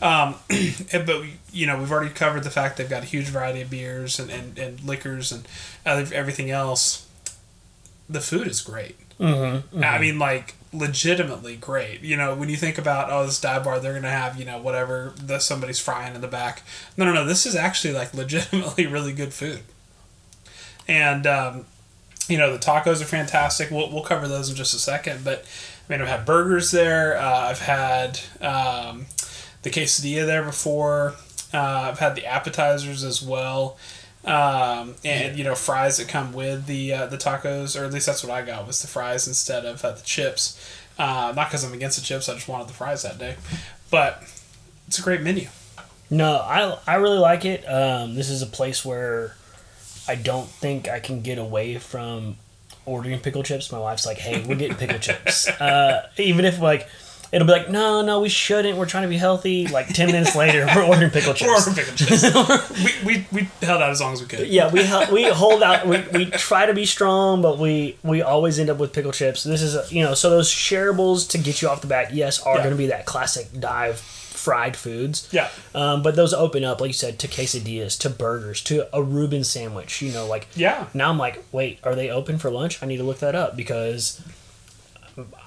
Um, 0.01 0.35
but 0.91 1.23
you 1.51 1.67
know, 1.67 1.77
we've 1.77 1.91
already 1.91 2.13
covered 2.13 2.43
the 2.43 2.49
fact 2.49 2.77
they've 2.77 2.89
got 2.89 3.03
a 3.03 3.07
huge 3.07 3.27
variety 3.27 3.61
of 3.61 3.69
beers 3.69 4.19
and, 4.19 4.31
and, 4.31 4.57
and 4.57 4.83
liquors 4.83 5.31
and 5.31 5.47
everything 5.85 6.49
else. 6.49 7.07
The 8.09 8.21
food 8.21 8.47
is 8.47 8.61
great. 8.61 8.97
Mm-hmm. 9.19 9.83
I 9.83 9.99
mean, 9.99 10.19
like 10.19 10.55
legitimately 10.73 11.55
great. 11.55 12.01
You 12.01 12.17
know, 12.17 12.35
when 12.35 12.49
you 12.49 12.57
think 12.57 12.77
about 12.77 13.09
oh, 13.11 13.25
this 13.25 13.39
dive 13.39 13.63
bar, 13.63 13.79
they're 13.79 13.93
gonna 13.93 14.09
have 14.09 14.37
you 14.37 14.45
know 14.45 14.59
whatever 14.59 15.13
that 15.23 15.41
somebody's 15.41 15.79
frying 15.79 16.15
in 16.15 16.21
the 16.21 16.27
back. 16.27 16.63
No, 16.95 17.05
no, 17.05 17.13
no. 17.13 17.25
This 17.25 17.45
is 17.45 17.55
actually 17.55 17.93
like 17.93 18.13
legitimately 18.13 18.85
really 18.87 19.13
good 19.13 19.33
food. 19.33 19.61
And 20.87 21.25
um, 21.27 21.65
you 22.27 22.37
know 22.37 22.51
the 22.51 22.59
tacos 22.59 23.01
are 23.01 23.05
fantastic. 23.05 23.71
We'll 23.71 23.91
we'll 23.91 24.03
cover 24.03 24.27
those 24.27 24.49
in 24.49 24.55
just 24.55 24.73
a 24.73 24.79
second. 24.79 25.23
But 25.23 25.45
I 25.87 25.93
mean, 25.93 26.01
I've 26.01 26.07
had 26.07 26.25
burgers 26.25 26.71
there. 26.71 27.17
Uh, 27.17 27.49
I've 27.49 27.59
had 27.59 28.19
um, 28.41 29.07
the 29.63 29.69
quesadilla 29.69 30.25
there 30.25 30.43
before. 30.43 31.15
Uh, 31.53 31.89
I've 31.91 31.99
had 31.99 32.15
the 32.15 32.25
appetizers 32.25 33.03
as 33.03 33.21
well. 33.21 33.77
Um, 34.27 34.95
and 35.05 35.37
you 35.37 35.43
know 35.43 35.55
fries 35.55 35.97
that 35.97 36.07
come 36.09 36.33
with 36.33 36.65
the 36.65 36.93
uh, 36.93 37.05
the 37.07 37.17
tacos, 37.17 37.79
or 37.79 37.85
at 37.85 37.93
least 37.93 38.05
that's 38.05 38.23
what 38.23 38.33
I 38.33 38.43
got 38.45 38.67
was 38.67 38.81
the 38.81 38.87
fries 38.87 39.27
instead 39.27 39.65
of 39.65 39.83
uh, 39.83 39.91
the 39.91 40.01
chips. 40.01 40.59
Uh, 40.99 41.31
not 41.35 41.47
because 41.49 41.63
I'm 41.63 41.73
against 41.73 41.97
the 41.97 42.03
chips, 42.03 42.27
I 42.27 42.33
just 42.33 42.47
wanted 42.47 42.67
the 42.67 42.73
fries 42.73 43.03
that 43.03 43.17
day. 43.19 43.35
But 43.89 44.23
it's 44.87 44.99
a 44.99 45.01
great 45.01 45.21
menu. 45.21 45.47
No, 46.09 46.37
I 46.37 46.77
I 46.85 46.95
really 46.95 47.19
like 47.19 47.45
it. 47.45 47.63
Um, 47.65 48.15
this 48.15 48.29
is 48.29 48.41
a 48.41 48.47
place 48.47 48.83
where 48.83 49.35
I 50.07 50.15
don't 50.15 50.49
think 50.49 50.87
I 50.87 50.99
can 50.99 51.21
get 51.21 51.37
away 51.37 51.77
from 51.77 52.37
ordering 52.85 53.19
pickle 53.19 53.43
chips. 53.43 53.71
My 53.71 53.79
wife's 53.79 54.05
like, 54.05 54.17
"Hey, 54.17 54.43
we're 54.45 54.55
getting 54.55 54.77
pickle 54.77 54.99
chips," 54.99 55.47
uh, 55.61 56.09
even 56.17 56.45
if 56.45 56.59
like 56.59 56.87
it'll 57.31 57.45
be 57.47 57.51
like, 57.53 57.69
"No, 57.69 58.01
no, 58.01 58.19
we 58.21 58.29
shouldn't. 58.29 58.77
We're 58.77 58.85
trying 58.85 59.03
to 59.03 59.09
be 59.09 59.17
healthy." 59.17 59.67
Like 59.67 59.87
ten 59.93 60.07
minutes 60.07 60.35
later, 60.35 60.65
we're 60.75 60.83
ordering 60.83 61.09
pickle 61.11 61.33
chips. 61.33 61.73
pickle 61.73 61.93
chips. 61.95 62.23
we, 63.05 63.17
we, 63.17 63.27
we 63.31 63.49
held 63.61 63.81
out 63.81 63.89
as 63.89 64.01
long 64.01 64.13
as 64.13 64.21
we 64.21 64.27
could. 64.27 64.47
Yeah, 64.47 64.71
we 64.71 64.81
we 65.13 65.29
hold 65.29 65.63
out. 65.63 65.87
We, 65.87 66.03
we 66.13 66.25
try 66.31 66.65
to 66.65 66.73
be 66.73 66.85
strong, 66.85 67.41
but 67.41 67.57
we 67.57 67.97
we 68.03 68.21
always 68.21 68.59
end 68.59 68.69
up 68.69 68.77
with 68.77 68.93
pickle 68.93 69.11
chips. 69.11 69.43
This 69.43 69.61
is 69.61 69.75
a, 69.75 69.85
you 69.93 70.03
know 70.03 70.13
so 70.13 70.29
those 70.29 70.49
shareables 70.49 71.29
to 71.31 71.37
get 71.37 71.61
you 71.61 71.69
off 71.69 71.81
the 71.81 71.87
back. 71.87 72.09
Yes, 72.11 72.39
are 72.41 72.55
Yeah. 72.57 72.63
going 72.63 72.71
to 72.75 72.77
be 72.77 72.87
that 72.87 73.05
classic 73.05 73.47
dive 73.59 73.99
fried 73.99 74.77
foods. 74.77 75.27
Yeah. 75.31 75.49
Um, 75.75 76.03
but 76.03 76.15
those 76.15 76.33
open 76.33 76.63
up, 76.63 76.79
like 76.79 76.89
you 76.89 76.93
said, 76.93 77.19
to 77.19 77.27
quesadillas, 77.27 77.97
to 77.99 78.09
burgers, 78.09 78.61
to 78.65 78.87
a 78.95 79.01
Reuben 79.03 79.43
sandwich. 79.43 80.01
You 80.01 80.13
know, 80.13 80.25
like 80.27 80.47
Yeah. 80.55 80.85
now 80.93 81.09
I'm 81.09 81.17
like, 81.17 81.43
wait, 81.51 81.79
are 81.83 81.95
they 81.95 82.09
open 82.09 82.37
for 82.37 82.49
lunch? 82.51 82.81
I 82.81 82.85
need 82.85 82.97
to 82.97 83.03
look 83.03 83.19
that 83.19 83.35
up 83.35 83.57
because 83.57 84.21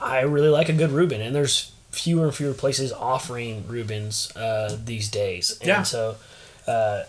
I 0.01 0.21
really 0.23 0.49
like 0.49 0.69
a 0.69 0.73
good 0.73 0.91
Reuben, 0.91 1.21
and 1.21 1.35
there's 1.35 1.73
fewer 1.91 2.27
and 2.27 2.35
fewer 2.35 2.55
places 2.55 2.93
offering 2.93 3.67
Reubens 3.69 4.35
uh, 4.37 4.77
these 4.85 5.09
days. 5.09 5.59
And 5.61 5.69
Yeah. 5.69 5.83
so 5.83 6.17
Uh, 6.69 7.03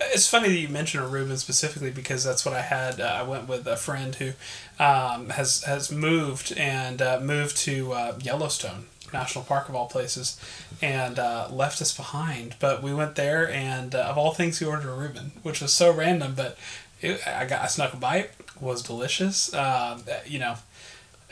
It's 0.00 0.28
funny 0.28 0.48
that 0.48 0.58
you 0.58 0.68
mentioned 0.68 1.02
a 1.02 1.06
Reuben 1.08 1.36
specifically 1.38 1.90
because 1.90 2.22
that's 2.22 2.44
what 2.44 2.54
I 2.54 2.62
had. 2.62 3.00
Uh, 3.00 3.04
I 3.20 3.22
went 3.24 3.48
with 3.48 3.66
a 3.66 3.76
friend 3.76 4.14
who 4.14 4.32
um, 4.78 5.30
has 5.30 5.64
has 5.64 5.90
moved 5.90 6.52
and 6.56 7.02
uh, 7.02 7.18
moved 7.20 7.56
to 7.68 7.92
uh, 7.92 8.18
Yellowstone 8.22 8.86
National 9.12 9.42
Park 9.42 9.68
of 9.68 9.74
all 9.74 9.88
places, 9.88 10.38
and 10.80 11.18
uh, 11.18 11.48
left 11.50 11.82
us 11.82 11.92
behind. 11.96 12.54
But 12.60 12.80
we 12.80 12.94
went 12.94 13.16
there, 13.16 13.50
and 13.50 13.92
uh, 13.94 14.02
of 14.10 14.16
all 14.18 14.32
things, 14.34 14.60
he 14.60 14.64
ordered 14.64 14.88
a 14.88 14.92
Reuben, 14.94 15.32
which 15.42 15.60
was 15.60 15.72
so 15.72 15.90
random. 15.90 16.34
But 16.36 16.56
it, 17.00 17.26
I 17.26 17.44
got 17.46 17.64
I 17.64 17.66
snuck 17.66 17.92
a 17.92 17.96
bite. 17.96 18.30
Was 18.60 18.82
delicious. 18.84 19.52
Um, 19.52 20.04
you 20.26 20.38
know, 20.38 20.54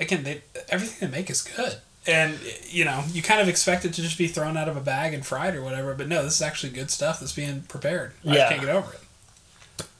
again, 0.00 0.24
they 0.24 0.42
everything 0.68 1.08
they 1.08 1.16
make 1.18 1.30
is 1.30 1.42
good. 1.42 1.76
And 2.08 2.38
you 2.68 2.84
know, 2.84 3.02
you 3.12 3.22
kind 3.22 3.40
of 3.40 3.48
expect 3.48 3.84
it 3.84 3.92
to 3.94 4.02
just 4.02 4.16
be 4.18 4.28
thrown 4.28 4.56
out 4.56 4.68
of 4.68 4.76
a 4.76 4.80
bag 4.80 5.12
and 5.14 5.24
fried 5.26 5.54
or 5.56 5.62
whatever, 5.62 5.94
but 5.94 6.08
no, 6.08 6.22
this 6.22 6.34
is 6.36 6.42
actually 6.42 6.72
good 6.72 6.90
stuff 6.90 7.20
that's 7.20 7.32
being 7.32 7.62
prepared. 7.62 8.12
I 8.26 8.34
Yeah. 8.36 8.48
can't 8.48 8.60
get 8.60 8.70
over 8.70 8.92
it. 8.92 9.00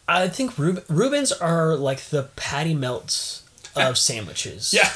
I 0.09 0.29
think 0.29 0.57
Reuben, 0.57 0.85
Reubens 0.89 1.33
are 1.33 1.75
like 1.75 2.01
the 2.11 2.25
patty 2.37 2.75
melts 2.75 3.43
of 3.75 3.99
sandwiches. 3.99 4.73
Yeah, 4.73 4.91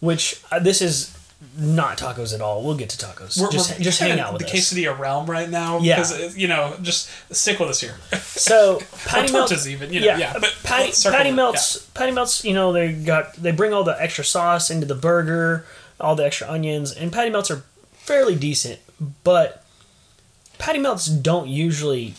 Which 0.00 0.40
uh, 0.52 0.58
this 0.58 0.82
is 0.82 1.16
not 1.56 1.96
tacos 1.98 2.34
at 2.34 2.40
all. 2.40 2.62
We'll 2.62 2.76
get 2.76 2.90
to 2.90 2.98
tacos. 3.06 3.40
we're, 3.40 3.50
just 3.50 3.78
we're 3.78 3.84
just 3.84 4.00
hang 4.00 4.20
out 4.20 4.32
with 4.34 4.42
the 4.42 4.48
us. 4.48 4.52
quesadilla 4.72 4.98
realm 4.98 5.26
right 5.30 5.48
now. 5.48 5.78
Yeah. 5.78 5.96
because 5.96 6.36
you 6.36 6.46
know, 6.46 6.76
just 6.82 7.08
stick 7.34 7.58
with 7.58 7.70
us 7.70 7.80
here. 7.80 7.96
So 8.38 8.80
patty 9.06 9.32
melts. 9.32 9.66
even, 9.66 9.92
you 9.92 9.98
know, 10.00 10.06
yeah. 10.16 10.32
but 10.34 10.54
patty, 10.62 10.92
patty 11.10 11.32
melts. 11.32 11.78
Patty 11.94 12.12
melts. 12.12 12.44
You 12.44 12.54
know 12.54 12.72
they 12.72 12.92
got 12.92 13.32
they 13.34 13.50
bring 13.50 13.72
all 13.72 13.82
the 13.82 14.00
extra 14.00 14.24
sauce 14.24 14.70
into 14.70 14.86
the 14.86 14.94
burger, 14.94 15.64
all 16.00 16.14
the 16.14 16.24
extra 16.24 16.48
onions, 16.50 16.92
and 16.92 17.12
patty 17.12 17.30
melts 17.30 17.50
are 17.50 17.62
fairly 17.92 18.34
decent, 18.36 18.78
but 19.24 19.64
patty 20.58 20.78
melts 20.78 21.06
don't 21.06 21.48
usually 21.48 22.14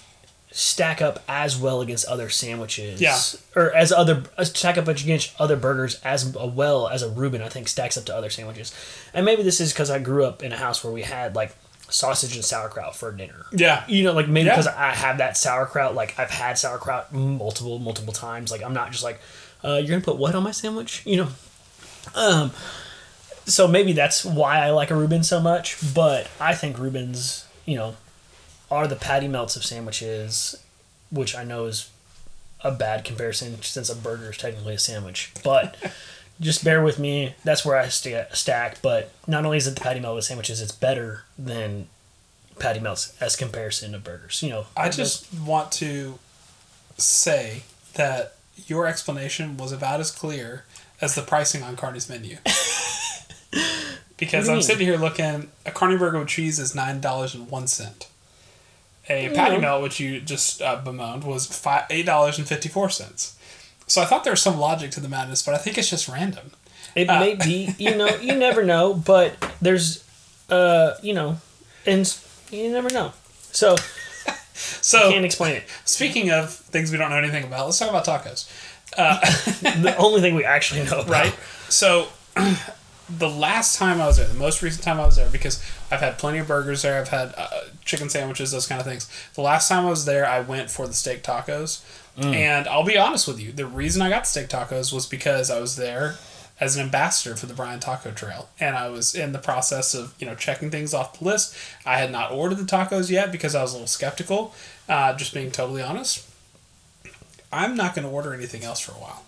stack 0.52 1.00
up 1.02 1.24
as 1.28 1.56
well 1.58 1.80
against 1.82 2.06
other 2.08 2.28
sandwiches. 2.30 3.00
Yeah. 3.00 3.20
Or 3.56 3.72
as 3.74 3.92
other 3.92 4.24
uh, 4.38 4.44
stack 4.44 4.78
up 4.78 4.88
against 4.88 5.40
other 5.40 5.56
burgers 5.56 6.00
as 6.04 6.26
well 6.36 6.88
as 6.88 7.04
a 7.04 7.10
Reuben. 7.10 7.42
I 7.42 7.50
think 7.50 7.68
stacks 7.68 7.98
up 7.98 8.06
to 8.06 8.16
other 8.16 8.30
sandwiches, 8.30 8.74
and 9.14 9.26
maybe 9.26 9.44
this 9.44 9.62
is 9.62 9.72
because 9.74 9.90
I 9.90 10.00
grew 10.00 10.26
up 10.26 10.42
in 10.44 10.52
a 10.52 10.58
house 10.58 10.84
where 10.84 10.92
we 10.92 11.04
had 11.04 11.36
like 11.36 11.56
sausage 11.92 12.36
and 12.36 12.46
sauerkraut 12.46 12.96
for 12.96 13.12
dinner. 13.12 13.46
Yeah. 13.52 13.84
You 13.88 14.04
know, 14.04 14.14
like 14.14 14.28
maybe 14.28 14.48
Yeah. 14.48 14.54
because 14.54 14.68
I 14.68 14.92
have 14.94 15.18
that 15.20 15.38
sauerkraut. 15.38 15.96
Like 15.96 16.18
I've 16.20 16.30
had 16.30 16.58
sauerkraut 16.58 17.14
multiple, 17.14 17.80
multiple 17.80 18.14
times. 18.14 18.52
Like 18.52 18.64
I'm 18.64 18.74
not 18.74 18.92
just 18.92 19.04
like, 19.04 19.20
uh, 19.64 19.76
you're 19.78 19.90
gonna 19.90 20.02
put 20.02 20.18
what 20.18 20.36
on 20.36 20.44
my 20.44 20.52
sandwich? 20.52 21.04
You 21.06 21.18
know. 21.18 21.28
Um. 22.16 22.52
So 23.50 23.68
maybe 23.68 23.94
that's 23.94 24.24
why 24.24 24.60
I 24.60 24.70
like 24.72 24.92
a 24.92 24.96
Reuben 24.96 25.24
so 25.24 25.40
much. 25.40 25.78
But 25.94 26.30
I 26.40 26.54
think 26.56 26.78
Reubens, 26.78 27.48
you 27.66 27.76
know, 27.76 27.96
are 28.72 28.88
the 28.88 28.96
patty 28.96 29.28
melts 29.28 29.56
of 29.56 29.66
sandwiches, 29.66 30.56
which 31.12 31.36
I 31.36 31.44
know 31.44 31.66
is 31.66 31.90
a 32.62 32.72
bad 32.72 33.04
comparison 33.04 33.62
since 33.62 33.90
a 33.90 33.96
burger 33.96 34.32
is 34.32 34.38
technically 34.38 34.76
a 34.76 34.80
sandwich. 34.80 35.34
But 35.44 35.76
just 36.40 36.64
bear 36.64 36.84
with 36.84 37.00
me. 37.00 37.36
That's 37.44 37.66
where 37.66 37.78
I 37.78 37.90
sta 37.90 38.26
stack. 38.34 38.82
But 38.82 39.12
not 39.28 39.46
only 39.46 39.58
is 39.58 39.68
it 39.68 39.76
the 39.76 39.82
patty 39.82 40.00
melt 40.00 40.18
of 40.18 40.24
sandwiches, 40.24 40.62
it's 40.62 40.72
better 40.72 41.24
than 41.38 41.88
patty 42.60 42.80
melts 42.80 43.20
as 43.22 43.36
comparison 43.36 43.96
of 43.96 44.04
burgers. 44.04 44.44
You 44.44 44.50
know, 44.50 44.66
I 44.78 44.90
just 44.90 45.34
want 45.34 45.72
to 45.74 46.20
say 46.98 47.64
that 47.96 48.36
your 48.68 48.86
explanation 48.86 49.58
was 49.58 49.72
about 49.72 50.00
as 50.00 50.12
clear 50.12 50.66
as 51.02 51.16
the 51.16 51.22
pricing 51.22 51.64
on 51.64 51.76
Carney's 51.76 52.10
menu. 52.10 52.38
Because 54.20 54.34
What 54.34 54.42
do 54.42 54.46
you 54.46 54.52
I'm 54.52 54.56
mean? 54.58 54.64
sitting 54.64 54.88
here 54.88 54.98
looking, 54.98 55.50
a 55.66 55.72
Carney 55.72 55.98
burger 55.98 56.20
with 56.20 56.28
cheese 56.28 56.60
is 56.60 56.76
nine 56.76 57.00
dollars 57.02 57.34
and 57.36 57.50
one 57.50 57.68
cent. 57.68 58.08
A 59.10 59.30
patty 59.34 59.56
Yeah. 59.56 59.62
melt, 59.62 59.82
which 59.82 60.00
you 60.00 60.20
just 60.22 60.62
uh, 60.62 60.76
bemoaned, 60.78 61.24
was 61.24 61.46
five 61.48 61.86
eight 61.90 62.06
dollars 62.06 62.38
and 62.38 62.48
fifty 62.48 62.70
four 62.70 62.90
cents. 62.90 63.36
So 63.88 64.02
I 64.02 64.06
thought 64.06 64.24
there 64.24 64.34
was 64.34 64.42
some 64.42 64.60
logic 64.60 64.92
to 64.92 65.00
the 65.00 65.10
madness, 65.10 65.42
but 65.42 65.56
I 65.56 65.58
think 65.58 65.78
it's 65.80 65.90
just 65.90 66.08
random. 66.08 66.52
It 66.96 67.10
Uh, 67.10 67.20
may 67.20 67.36
be, 67.36 67.74
you 67.80 67.96
know, 67.96 68.08
you 68.18 68.36
never 68.36 68.64
know, 68.64 68.94
but 68.94 69.34
there's, 69.62 70.04
uh, 70.50 70.94
you 71.02 71.14
know, 71.14 71.38
and 71.88 72.16
you 72.52 72.70
never 72.72 72.90
know. 72.90 73.14
So 73.52 73.78
So 74.54 75.12
can't 75.12 75.26
explain 75.26 75.56
it. 75.56 75.64
speaking 75.86 76.30
of 76.30 76.54
things 76.54 76.92
we 76.92 76.98
don't 76.98 77.10
know 77.10 77.18
anything 77.18 77.44
about, 77.46 77.66
let's 77.66 77.80
talk 77.80 77.90
about 77.90 78.06
tacos. 78.06 78.48
The 79.82 79.96
only 79.98 80.22
thing 80.22 80.36
we 80.36 80.44
actually 80.46 80.84
know, 80.84 81.00
about. 81.02 81.10
right? 81.10 81.36
So 81.70 82.10
the 83.10 83.30
last 83.30 83.78
time 83.78 84.00
I 84.00 84.08
was 84.08 84.18
there, 84.18 84.28
the 84.28 84.34
most 84.34 84.62
recent 84.62 84.84
time 84.84 85.00
I 85.00 85.06
was 85.06 85.16
there, 85.16 85.30
because 85.30 85.64
I've 85.92 86.00
had 86.02 86.18
plenty 86.18 86.40
of 86.40 86.48
burgers 86.48 86.84
there, 86.84 87.00
I've 87.00 87.10
had 87.10 87.34
uh, 87.38 87.50
chicken 87.84 88.10
sandwiches, 88.10 88.52
those 88.52 88.68
kind 88.68 88.80
of 88.80 88.86
things. 88.86 89.10
The 89.34 89.42
last 89.42 89.68
time 89.68 89.86
I 89.86 89.90
was 89.90 90.06
there, 90.06 90.26
I 90.26 90.42
went 90.42 90.70
for 90.70 90.88
the 90.88 90.94
steak 90.94 91.24
tacos, 91.24 91.82
and 92.34 92.68
I'll 92.68 92.84
be 92.86 92.98
honest 92.98 93.28
with 93.28 93.40
you, 93.40 93.52
the 93.52 93.66
reason 93.66 94.02
I 94.02 94.10
got 94.10 94.24
the 94.24 94.28
steak 94.28 94.50
tacos 94.50 94.92
was 94.92 95.06
because 95.06 95.50
I 95.50 95.60
was 95.60 95.78
there 95.78 96.16
as 96.60 96.76
an 96.76 96.84
ambassador 96.84 97.36
for 97.36 97.46
the 97.46 97.54
Bryan 97.54 97.80
Taco 97.80 98.12
Trail, 98.12 98.50
and 98.60 98.76
I 98.76 98.90
was 98.90 99.16
in 99.16 99.32
the 99.32 99.40
process 99.40 99.96
of 99.96 100.14
you 100.20 100.28
know 100.28 100.36
checking 100.36 100.70
things 100.70 100.94
off 100.94 101.20
the 101.20 101.26
list. 101.26 101.56
I 101.86 101.98
had 101.98 102.12
not 102.12 102.32
ordered 102.32 102.56
the 102.56 102.64
tacos 102.64 103.10
yet 103.10 103.32
because 103.32 103.56
I 103.56 103.62
was 103.62 103.72
a 103.72 103.76
little 103.76 103.88
skeptical, 103.88 104.54
uh, 104.90 105.16
just 105.16 105.34
being 105.34 105.52
totally 105.52 105.82
honest. 105.82 106.28
I'm 107.52 107.76
not 107.76 107.96
going 107.96 108.08
to 108.08 108.14
order 108.14 108.34
anything 108.34 108.64
else 108.64 108.80
for 108.80 108.92
a 108.92 108.96
while. 108.96 109.24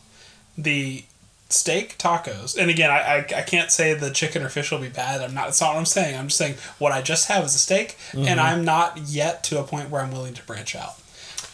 The 0.57 1.05
steak 1.53 1.97
tacos, 1.97 2.57
and 2.57 2.69
again, 2.69 2.89
I, 2.89 2.99
I, 2.99 3.17
I 3.39 3.41
can't 3.41 3.71
say 3.71 3.93
the 3.93 4.11
chicken 4.11 4.43
or 4.43 4.49
fish 4.49 4.71
will 4.71 4.79
be 4.79 4.89
bad. 4.89 5.21
I'm 5.21 5.33
not. 5.33 5.45
That's 5.45 5.61
not 5.61 5.73
what 5.73 5.79
I'm 5.79 5.85
saying. 5.85 6.17
I'm 6.17 6.27
just 6.27 6.37
saying 6.37 6.55
what 6.79 6.91
I 6.91 7.01
just 7.01 7.27
have 7.27 7.43
is 7.45 7.55
a 7.55 7.59
steak, 7.59 7.97
and 8.13 8.39
I'm 8.39 8.63
not 8.65 8.97
yet 8.97 9.43
to 9.45 9.59
a 9.59 9.63
point 9.63 9.89
where 9.89 10.01
I'm 10.01 10.11
willing 10.11 10.33
to 10.33 10.43
branch 10.43 10.75
out 10.75 10.99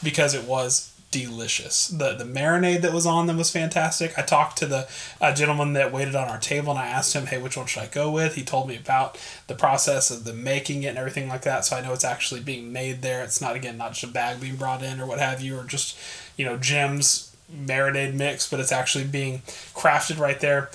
because 0.03 0.33
it 0.33 0.43
was 0.45 0.93
delicious. 1.09 1.87
The 1.87 2.13
the 2.13 2.25
marinade 2.25 2.81
that 2.81 2.93
was 2.93 3.05
on 3.05 3.27
them 3.27 3.37
was 3.37 3.49
fantastic. 3.49 4.17
I 4.17 4.21
talked 4.21 4.57
to 4.57 4.65
the 4.65 4.87
uh, 5.21 5.33
gentleman 5.33 5.73
that 5.73 5.91
waited 5.91 6.15
on 6.15 6.27
our 6.27 6.39
table 6.39 6.71
and 6.71 6.79
I 6.79 6.87
asked 6.87 7.13
him, 7.13 7.27
"Hey, 7.27 7.37
which 7.37 7.57
one 7.57 7.65
should 7.65 7.83
I 7.83 7.87
go 7.87 8.11
with?" 8.11 8.35
He 8.35 8.43
told 8.43 8.67
me 8.67 8.75
about 8.75 9.17
the 9.47 9.55
process 9.55 10.11
of 10.11 10.25
the 10.25 10.33
making 10.33 10.83
it 10.83 10.87
and 10.87 10.97
everything 10.97 11.29
like 11.29 11.43
that. 11.43 11.65
So 11.65 11.77
I 11.77 11.81
know 11.81 11.93
it's 11.93 12.03
actually 12.03 12.41
being 12.41 12.73
made 12.73 13.01
there. 13.01 13.23
It's 13.23 13.41
not 13.41 13.55
again 13.55 13.77
not 13.77 13.93
just 13.93 14.03
a 14.03 14.07
bag 14.07 14.41
being 14.41 14.57
brought 14.57 14.83
in 14.83 14.99
or 14.99 15.05
what 15.05 15.19
have 15.19 15.41
you 15.41 15.57
or 15.57 15.63
just, 15.63 15.97
you 16.35 16.45
know, 16.45 16.57
Jim's 16.57 17.35
marinade 17.53 18.13
mix, 18.13 18.49
but 18.49 18.59
it's 18.59 18.71
actually 18.71 19.05
being 19.05 19.39
crafted 19.73 20.19
right 20.19 20.39
there. 20.39 20.69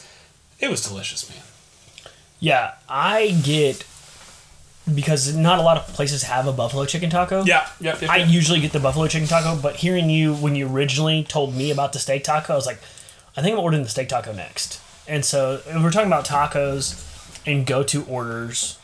It 0.60 0.70
was 0.70 0.86
delicious, 0.86 1.28
man. 1.28 1.42
Yeah, 2.40 2.74
I 2.88 3.38
get 3.42 3.84
because 4.92 5.34
not 5.36 5.58
a 5.58 5.62
lot 5.62 5.76
of 5.76 5.86
places 5.94 6.24
have 6.24 6.46
a 6.46 6.52
buffalo 6.52 6.84
chicken 6.84 7.08
taco. 7.08 7.44
Yeah, 7.44 7.68
yep, 7.80 8.02
I 8.02 8.18
usually 8.18 8.60
get 8.60 8.72
the 8.72 8.80
buffalo 8.80 9.06
chicken 9.06 9.28
taco, 9.28 9.60
but 9.60 9.76
hearing 9.76 10.10
you 10.10 10.34
when 10.34 10.56
you 10.56 10.68
originally 10.68 11.22
told 11.22 11.54
me 11.54 11.70
about 11.70 11.92
the 11.92 11.98
steak 12.00 12.24
taco, 12.24 12.52
I 12.52 12.56
was 12.56 12.66
like, 12.66 12.80
I 13.36 13.42
think 13.42 13.56
I'm 13.56 13.62
ordering 13.62 13.84
the 13.84 13.88
steak 13.88 14.08
taco 14.08 14.32
next. 14.32 14.80
And 15.06 15.24
so 15.24 15.60
if 15.64 15.82
we're 15.82 15.90
talking 15.90 16.08
about 16.08 16.24
tacos 16.24 17.08
and 17.46 17.66
go 17.66 17.82
to 17.82 18.04
orders. 18.04 18.78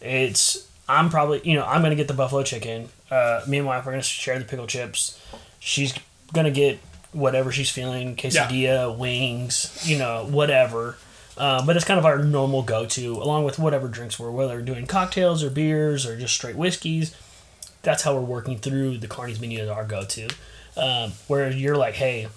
It's 0.00 0.68
I'm 0.88 1.10
probably 1.10 1.40
you 1.44 1.54
know 1.54 1.64
I'm 1.64 1.82
gonna 1.82 1.94
get 1.94 2.08
the 2.08 2.14
buffalo 2.14 2.42
chicken. 2.42 2.88
Uh, 3.10 3.42
me 3.46 3.58
and 3.58 3.66
my 3.66 3.76
wife 3.76 3.86
are 3.86 3.90
gonna 3.90 4.02
share 4.02 4.38
the 4.38 4.44
pickle 4.44 4.66
chips. 4.66 5.20
She's 5.58 5.94
gonna 6.32 6.50
get 6.50 6.78
whatever 7.12 7.50
she's 7.52 7.70
feeling, 7.70 8.16
quesadilla, 8.16 8.96
wings, 8.96 9.82
you 9.84 9.98
know, 9.98 10.26
whatever. 10.28 10.96
Uh, 11.36 11.64
but 11.64 11.76
it's 11.76 11.84
kind 11.84 11.98
of 12.00 12.04
our 12.06 12.18
normal 12.18 12.62
go-to, 12.62 13.12
along 13.14 13.44
with 13.44 13.58
whatever 13.58 13.86
drinks 13.88 14.18
we're 14.18 14.30
whether 14.30 14.54
we're 14.56 14.62
doing 14.62 14.86
cocktails 14.86 15.42
or 15.44 15.50
beers 15.50 16.04
or 16.04 16.18
just 16.18 16.34
straight 16.34 16.56
whiskeys. 16.56 17.14
That's 17.82 18.02
how 18.02 18.14
we're 18.16 18.22
working 18.22 18.58
through 18.58 18.98
the 18.98 19.06
Carney's 19.06 19.40
menu 19.40 19.60
as 19.60 19.68
our 19.68 19.84
go-to. 19.84 20.28
Um, 20.76 21.12
where 21.28 21.50
you're 21.50 21.76
like, 21.76 21.94
hey, 21.94 22.28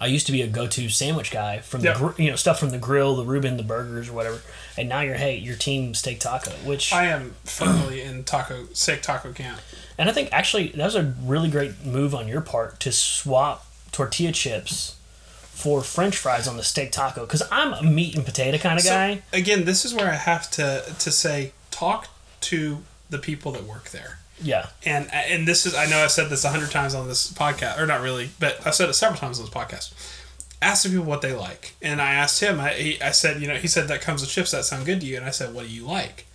I 0.00 0.06
used 0.06 0.26
to 0.26 0.32
be 0.32 0.42
a 0.42 0.46
go-to 0.48 0.88
sandwich 0.88 1.30
guy 1.30 1.60
from 1.60 1.82
Yep. 1.82 1.94
the 1.94 1.98
gr- 2.08 2.22
you 2.22 2.30
know 2.30 2.36
stuff 2.36 2.58
from 2.58 2.70
the 2.70 2.78
grill, 2.78 3.16
the 3.16 3.24
Reuben, 3.24 3.56
the 3.56 3.62
burgers, 3.62 4.08
or 4.08 4.12
whatever. 4.12 4.40
And 4.76 4.88
now 4.88 5.00
you're 5.00 5.14
hey, 5.14 5.36
your 5.36 5.56
team 5.56 5.94
steak 5.94 6.18
taco, 6.20 6.50
which 6.64 6.92
I 6.92 7.06
am 7.06 7.34
firmly 7.44 8.02
in 8.02 8.24
taco 8.24 8.66
steak 8.72 9.02
taco 9.02 9.32
camp. 9.32 9.60
and 9.96 10.08
I 10.08 10.12
think 10.12 10.28
actually 10.32 10.68
that 10.68 10.84
was 10.84 10.96
a 10.96 11.14
really 11.22 11.48
great 11.48 11.84
move 11.84 12.14
on 12.14 12.26
your 12.28 12.40
part 12.40 12.78
to 12.80 12.92
swap 12.92 13.64
tortilla 13.96 14.30
chips 14.32 14.96
for 15.40 15.82
French 15.82 16.18
fries 16.18 16.46
on 16.46 16.58
the 16.58 16.62
steak 16.62 16.92
taco 16.92 17.22
because 17.22 17.42
I'm 17.50 17.72
a 17.72 17.82
meat 17.82 18.14
and 18.14 18.24
potato 18.26 18.58
kind 18.58 18.78
of 18.78 18.84
So, 18.84 18.90
guy. 18.90 19.22
again, 19.32 19.64
this 19.64 19.86
is 19.86 19.94
where 19.94 20.10
I 20.10 20.16
have 20.16 20.50
to 20.52 20.84
to 20.98 21.10
say 21.10 21.52
talk 21.70 22.08
to 22.42 22.82
the 23.08 23.18
people 23.18 23.52
that 23.52 23.64
work 23.64 23.90
there. 23.90 24.18
Yeah, 24.42 24.66
And 24.84 25.08
and 25.14 25.48
this 25.48 25.64
is 25.64 25.74
I 25.74 25.86
know 25.86 26.04
I've 26.04 26.10
said 26.10 26.28
this 26.28 26.44
a 26.44 26.50
hundred 26.50 26.70
times 26.70 26.94
on 26.94 27.08
this 27.08 27.32
podcast, 27.32 27.78
or 27.80 27.86
not 27.86 28.02
really, 28.02 28.28
but 28.38 28.60
I've 28.66 28.74
said 28.74 28.90
it 28.90 28.92
several 28.92 29.18
times 29.18 29.38
on 29.38 29.46
this 29.46 29.54
podcast. 29.54 29.94
Ask 30.60 30.82
the 30.82 30.90
people 30.90 31.06
what 31.06 31.22
they 31.22 31.32
like, 31.32 31.74
and 31.80 32.02
I 32.02 32.12
asked 32.12 32.42
him. 32.42 32.60
I 32.60 32.74
he, 32.74 33.00
I 33.00 33.12
said, 33.12 33.40
you 33.40 33.48
know, 33.48 33.56
he 33.56 33.66
said 33.68 33.88
that 33.88 34.02
comes 34.02 34.20
with 34.20 34.28
chips 34.28 34.50
that 34.50 34.66
sound 34.66 34.84
good 34.84 35.00
to 35.00 35.06
you, 35.06 35.16
and 35.16 35.24
I 35.24 35.30
said, 35.30 35.54
what 35.54 35.66
do 35.66 35.72
you 35.72 35.86
like? 35.86 36.26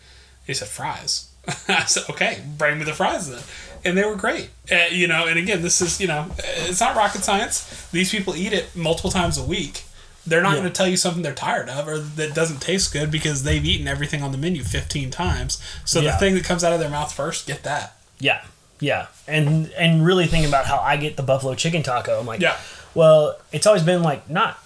He 0.47 0.55
said 0.55 0.67
fries. 0.67 1.29
I 1.67 1.85
said, 1.85 2.03
okay, 2.09 2.41
bring 2.57 2.79
me 2.79 2.85
the 2.85 2.93
fries 2.93 3.29
then, 3.29 3.43
and 3.85 3.97
they 3.97 4.03
were 4.05 4.15
great. 4.15 4.49
Uh, 4.71 4.85
you 4.91 5.07
know, 5.07 5.27
and 5.27 5.37
again, 5.39 5.61
this 5.61 5.81
is 5.81 5.99
you 6.01 6.07
know, 6.07 6.27
it's 6.67 6.79
not 6.79 6.95
rocket 6.95 7.23
science. 7.23 7.87
These 7.91 8.11
people 8.11 8.35
eat 8.35 8.53
it 8.53 8.75
multiple 8.75 9.11
times 9.11 9.37
a 9.37 9.43
week. 9.43 9.83
They're 10.25 10.41
not 10.43 10.49
Yeah. 10.51 10.59
going 10.59 10.67
to 10.71 10.73
tell 10.77 10.87
you 10.87 10.97
something 10.97 11.23
they're 11.23 11.33
tired 11.33 11.67
of 11.67 11.87
or 11.87 11.97
that 11.97 12.35
doesn't 12.35 12.61
taste 12.61 12.93
good 12.93 13.09
because 13.09 13.41
they've 13.43 13.65
eaten 13.65 13.87
everything 13.87 14.21
on 14.21 14.31
the 14.31 14.37
menu 14.37 14.63
15 14.63 15.09
times. 15.09 15.59
So 15.83 15.99
Yeah. 15.99 16.11
the 16.11 16.17
thing 16.17 16.35
that 16.35 16.43
comes 16.43 16.63
out 16.63 16.73
of 16.73 16.79
their 16.79 16.89
mouth 16.89 17.11
first, 17.11 17.47
get 17.47 17.63
that. 17.63 17.95
yeah, 18.19 18.41
yeah, 18.79 19.07
and 19.27 19.71
and 19.77 20.05
really 20.05 20.27
thinking 20.27 20.47
about 20.49 20.65
how 20.67 20.77
I 20.77 20.95
get 20.97 21.17
the 21.17 21.23
buffalo 21.23 21.55
chicken 21.55 21.81
taco. 21.83 22.19
I'm 22.19 22.25
like, 22.27 22.39
Yeah. 22.39 22.57
Well, 22.93 23.37
it's 23.51 23.65
always 23.65 23.83
been 23.83 24.03
like 24.03 24.29
not 24.29 24.59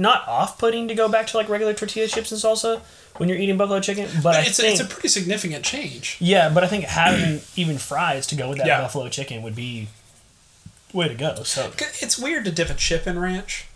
not 0.00 0.26
off 0.26 0.58
putting 0.58 0.88
to 0.88 0.94
go 0.94 1.08
back 1.08 1.26
to 1.28 1.36
like 1.36 1.48
regular 1.48 1.74
tortilla 1.74 2.08
chips 2.08 2.32
and 2.32 2.40
salsa 2.40 2.80
when 3.18 3.28
you're 3.28 3.38
eating 3.38 3.56
buffalo 3.56 3.80
chicken, 3.80 4.08
but 4.22 4.34
I 4.36 4.40
it's 4.42 4.58
a, 4.58 4.66
it's 4.70 4.80
a 4.80 4.84
pretty 4.84 5.08
significant 5.08 5.64
change. 5.64 6.16
yeah, 6.20 6.48
but 6.48 6.64
I 6.64 6.66
think 6.68 6.84
having 6.84 7.40
even 7.56 7.76
fries 7.78 8.26
to 8.28 8.34
go 8.34 8.48
with 8.48 8.58
that 8.58 8.66
Yeah. 8.66 8.80
buffalo 8.80 9.08
chicken 9.08 9.42
would 9.42 9.54
be 9.54 9.88
way 10.92 11.08
to 11.08 11.14
go. 11.14 11.42
So 11.44 11.70
It's 12.00 12.18
weird 12.18 12.44
to 12.46 12.50
dip 12.50 12.70
a 12.70 12.74
chip 12.74 13.06
in 13.06 13.18
ranch, 13.18 13.66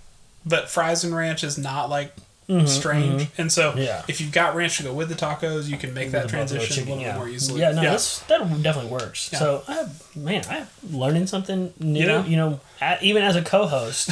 but 0.46 0.68
fries 0.70 1.04
and 1.04 1.14
ranch 1.14 1.44
is 1.44 1.58
not 1.58 1.88
like 1.90 2.12
Mm-hmm, 2.46 2.66
strange. 2.66 3.28
And 3.38 3.50
so 3.50 3.72
Yeah. 3.74 4.02
if 4.06 4.20
you've 4.20 4.30
got 4.32 4.54
ranch 4.54 4.76
to 4.76 4.82
go 4.82 4.92
with 4.92 5.08
the 5.08 5.14
tacos, 5.14 5.66
you 5.66 5.78
can 5.78 5.94
make 5.94 6.10
that 6.10 6.28
transition 6.28 6.68
chicken, 6.76 6.92
a 6.92 6.96
little 6.96 7.02
yeah. 7.02 7.12
bit 7.12 7.18
more 7.18 7.28
easily. 7.30 7.60
Yeah, 7.62 7.72
no, 7.72 7.80
That's, 7.80 8.18
that 8.24 8.38
definitely 8.62 8.90
works. 8.90 9.30
Yeah. 9.32 9.38
So, 9.38 9.62
I, 9.66 9.86
man, 10.14 10.44
I'm 10.50 10.66
learning 10.92 11.26
something 11.26 11.72
new. 11.80 12.00
You 12.00 12.22
You 12.24 12.36
know? 12.36 12.50
know, 12.50 12.60
a 12.82 12.98
even 13.00 13.22
as 13.22 13.34
a 13.34 13.40
co-host, 13.42 14.10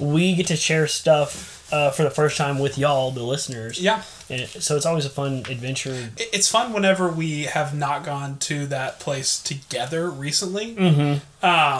we 0.00 0.34
get 0.34 0.46
to 0.46 0.56
share 0.56 0.86
stuff 0.86 1.53
uh, 1.72 1.90
for 1.90 2.02
the 2.02 2.10
first 2.10 2.36
time 2.36 2.58
with 2.58 2.78
y'all, 2.78 3.10
the 3.10 3.22
listeners. 3.22 3.80
Yeah. 3.80 4.02
And 4.30 4.40
it, 4.40 4.48
so 4.62 4.76
it's 4.76 4.86
always 4.86 5.04
a 5.04 5.10
fun 5.10 5.44
adventure. 5.50 6.10
It's 6.16 6.48
fun 6.48 6.72
whenever 6.72 7.08
we 7.10 7.42
have 7.42 7.74
not 7.74 8.04
gone 8.04 8.38
to 8.40 8.66
that 8.66 8.98
place 9.00 9.38
together 9.38 10.08
recently. 10.10 10.74
Mm-hmm. 10.74 11.18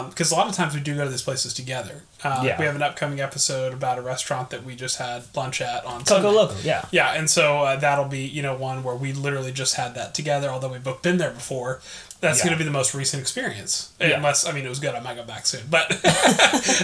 Because 0.09 0.31
a 0.31 0.35
lot 0.35 0.47
of 0.47 0.53
times 0.53 0.75
we 0.75 0.79
do 0.81 0.95
go 0.95 1.05
to 1.05 1.09
these 1.09 1.23
places 1.23 1.51
together. 1.53 2.03
Uh, 2.23 2.41
Yeah. 2.45 2.59
We 2.59 2.65
have 2.65 2.75
an 2.75 2.83
upcoming 2.83 3.19
episode 3.19 3.73
about 3.73 3.97
a 3.97 4.01
restaurant 4.01 4.51
that 4.51 4.63
we 4.63 4.75
just 4.75 4.97
had 4.97 5.23
lunch 5.35 5.59
at 5.59 5.83
on 5.85 6.01
Coco 6.01 6.21
Sunday. 6.21 6.29
Loco, 6.29 6.55
yeah. 6.63 6.85
Yeah, 6.91 7.13
and 7.13 7.27
so 7.29 7.61
uh, 7.61 7.75
that'll 7.75 8.05
be 8.05 8.19
you 8.25 8.41
know 8.43 8.55
one 8.55 8.83
where 8.83 8.95
we 8.95 9.11
literally 9.13 9.51
just 9.51 9.75
had 9.75 9.95
that 9.95 10.13
together. 10.13 10.49
Although 10.49 10.69
we've 10.71 10.83
both 10.83 11.01
been 11.01 11.17
there 11.17 11.31
before, 11.31 11.81
that's 12.21 12.39
Yeah. 12.39 12.45
going 12.45 12.53
to 12.53 12.57
be 12.59 12.63
the 12.63 12.71
most 12.71 12.93
recent 12.93 13.21
experience. 13.21 13.91
Yeah. 13.99 14.17
Unless 14.17 14.45
I 14.47 14.51
mean 14.51 14.65
it 14.65 14.69
was 14.69 14.79
good, 14.79 14.93
I 14.93 14.99
might 14.99 15.15
go 15.15 15.23
back 15.23 15.47
soon. 15.47 15.61
But 15.69 15.91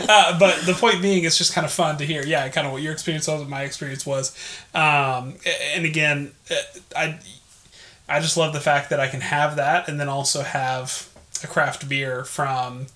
uh, 0.10 0.40
but 0.40 0.66
the 0.66 0.74
point 0.74 1.02
being, 1.04 1.24
it's 1.24 1.38
just 1.38 1.54
kind 1.54 1.66
of 1.66 1.72
fun 1.72 1.98
to 1.98 2.06
hear. 2.06 2.24
Yeah, 2.26 2.48
kind 2.50 2.66
of 2.66 2.74
what 2.74 2.82
your 2.82 2.94
experience 2.94 3.28
was, 3.28 3.42
what 3.42 3.50
my 3.50 3.62
experience 3.62 4.06
was. 4.08 4.36
Um, 4.74 5.36
and 5.76 5.86
again, 5.86 6.32
uh, 6.50 6.56
I 6.96 7.20
I 8.08 8.20
just 8.20 8.38
love 8.38 8.54
the 8.54 8.60
fact 8.60 8.90
that 8.90 9.00
I 9.00 9.08
can 9.08 9.22
have 9.22 9.56
that, 9.58 9.88
and 9.88 10.00
then 10.00 10.10
also 10.10 10.42
have 10.44 11.10
a 11.44 11.48
craft 11.48 11.88
beer 11.90 12.24
from 12.24 12.88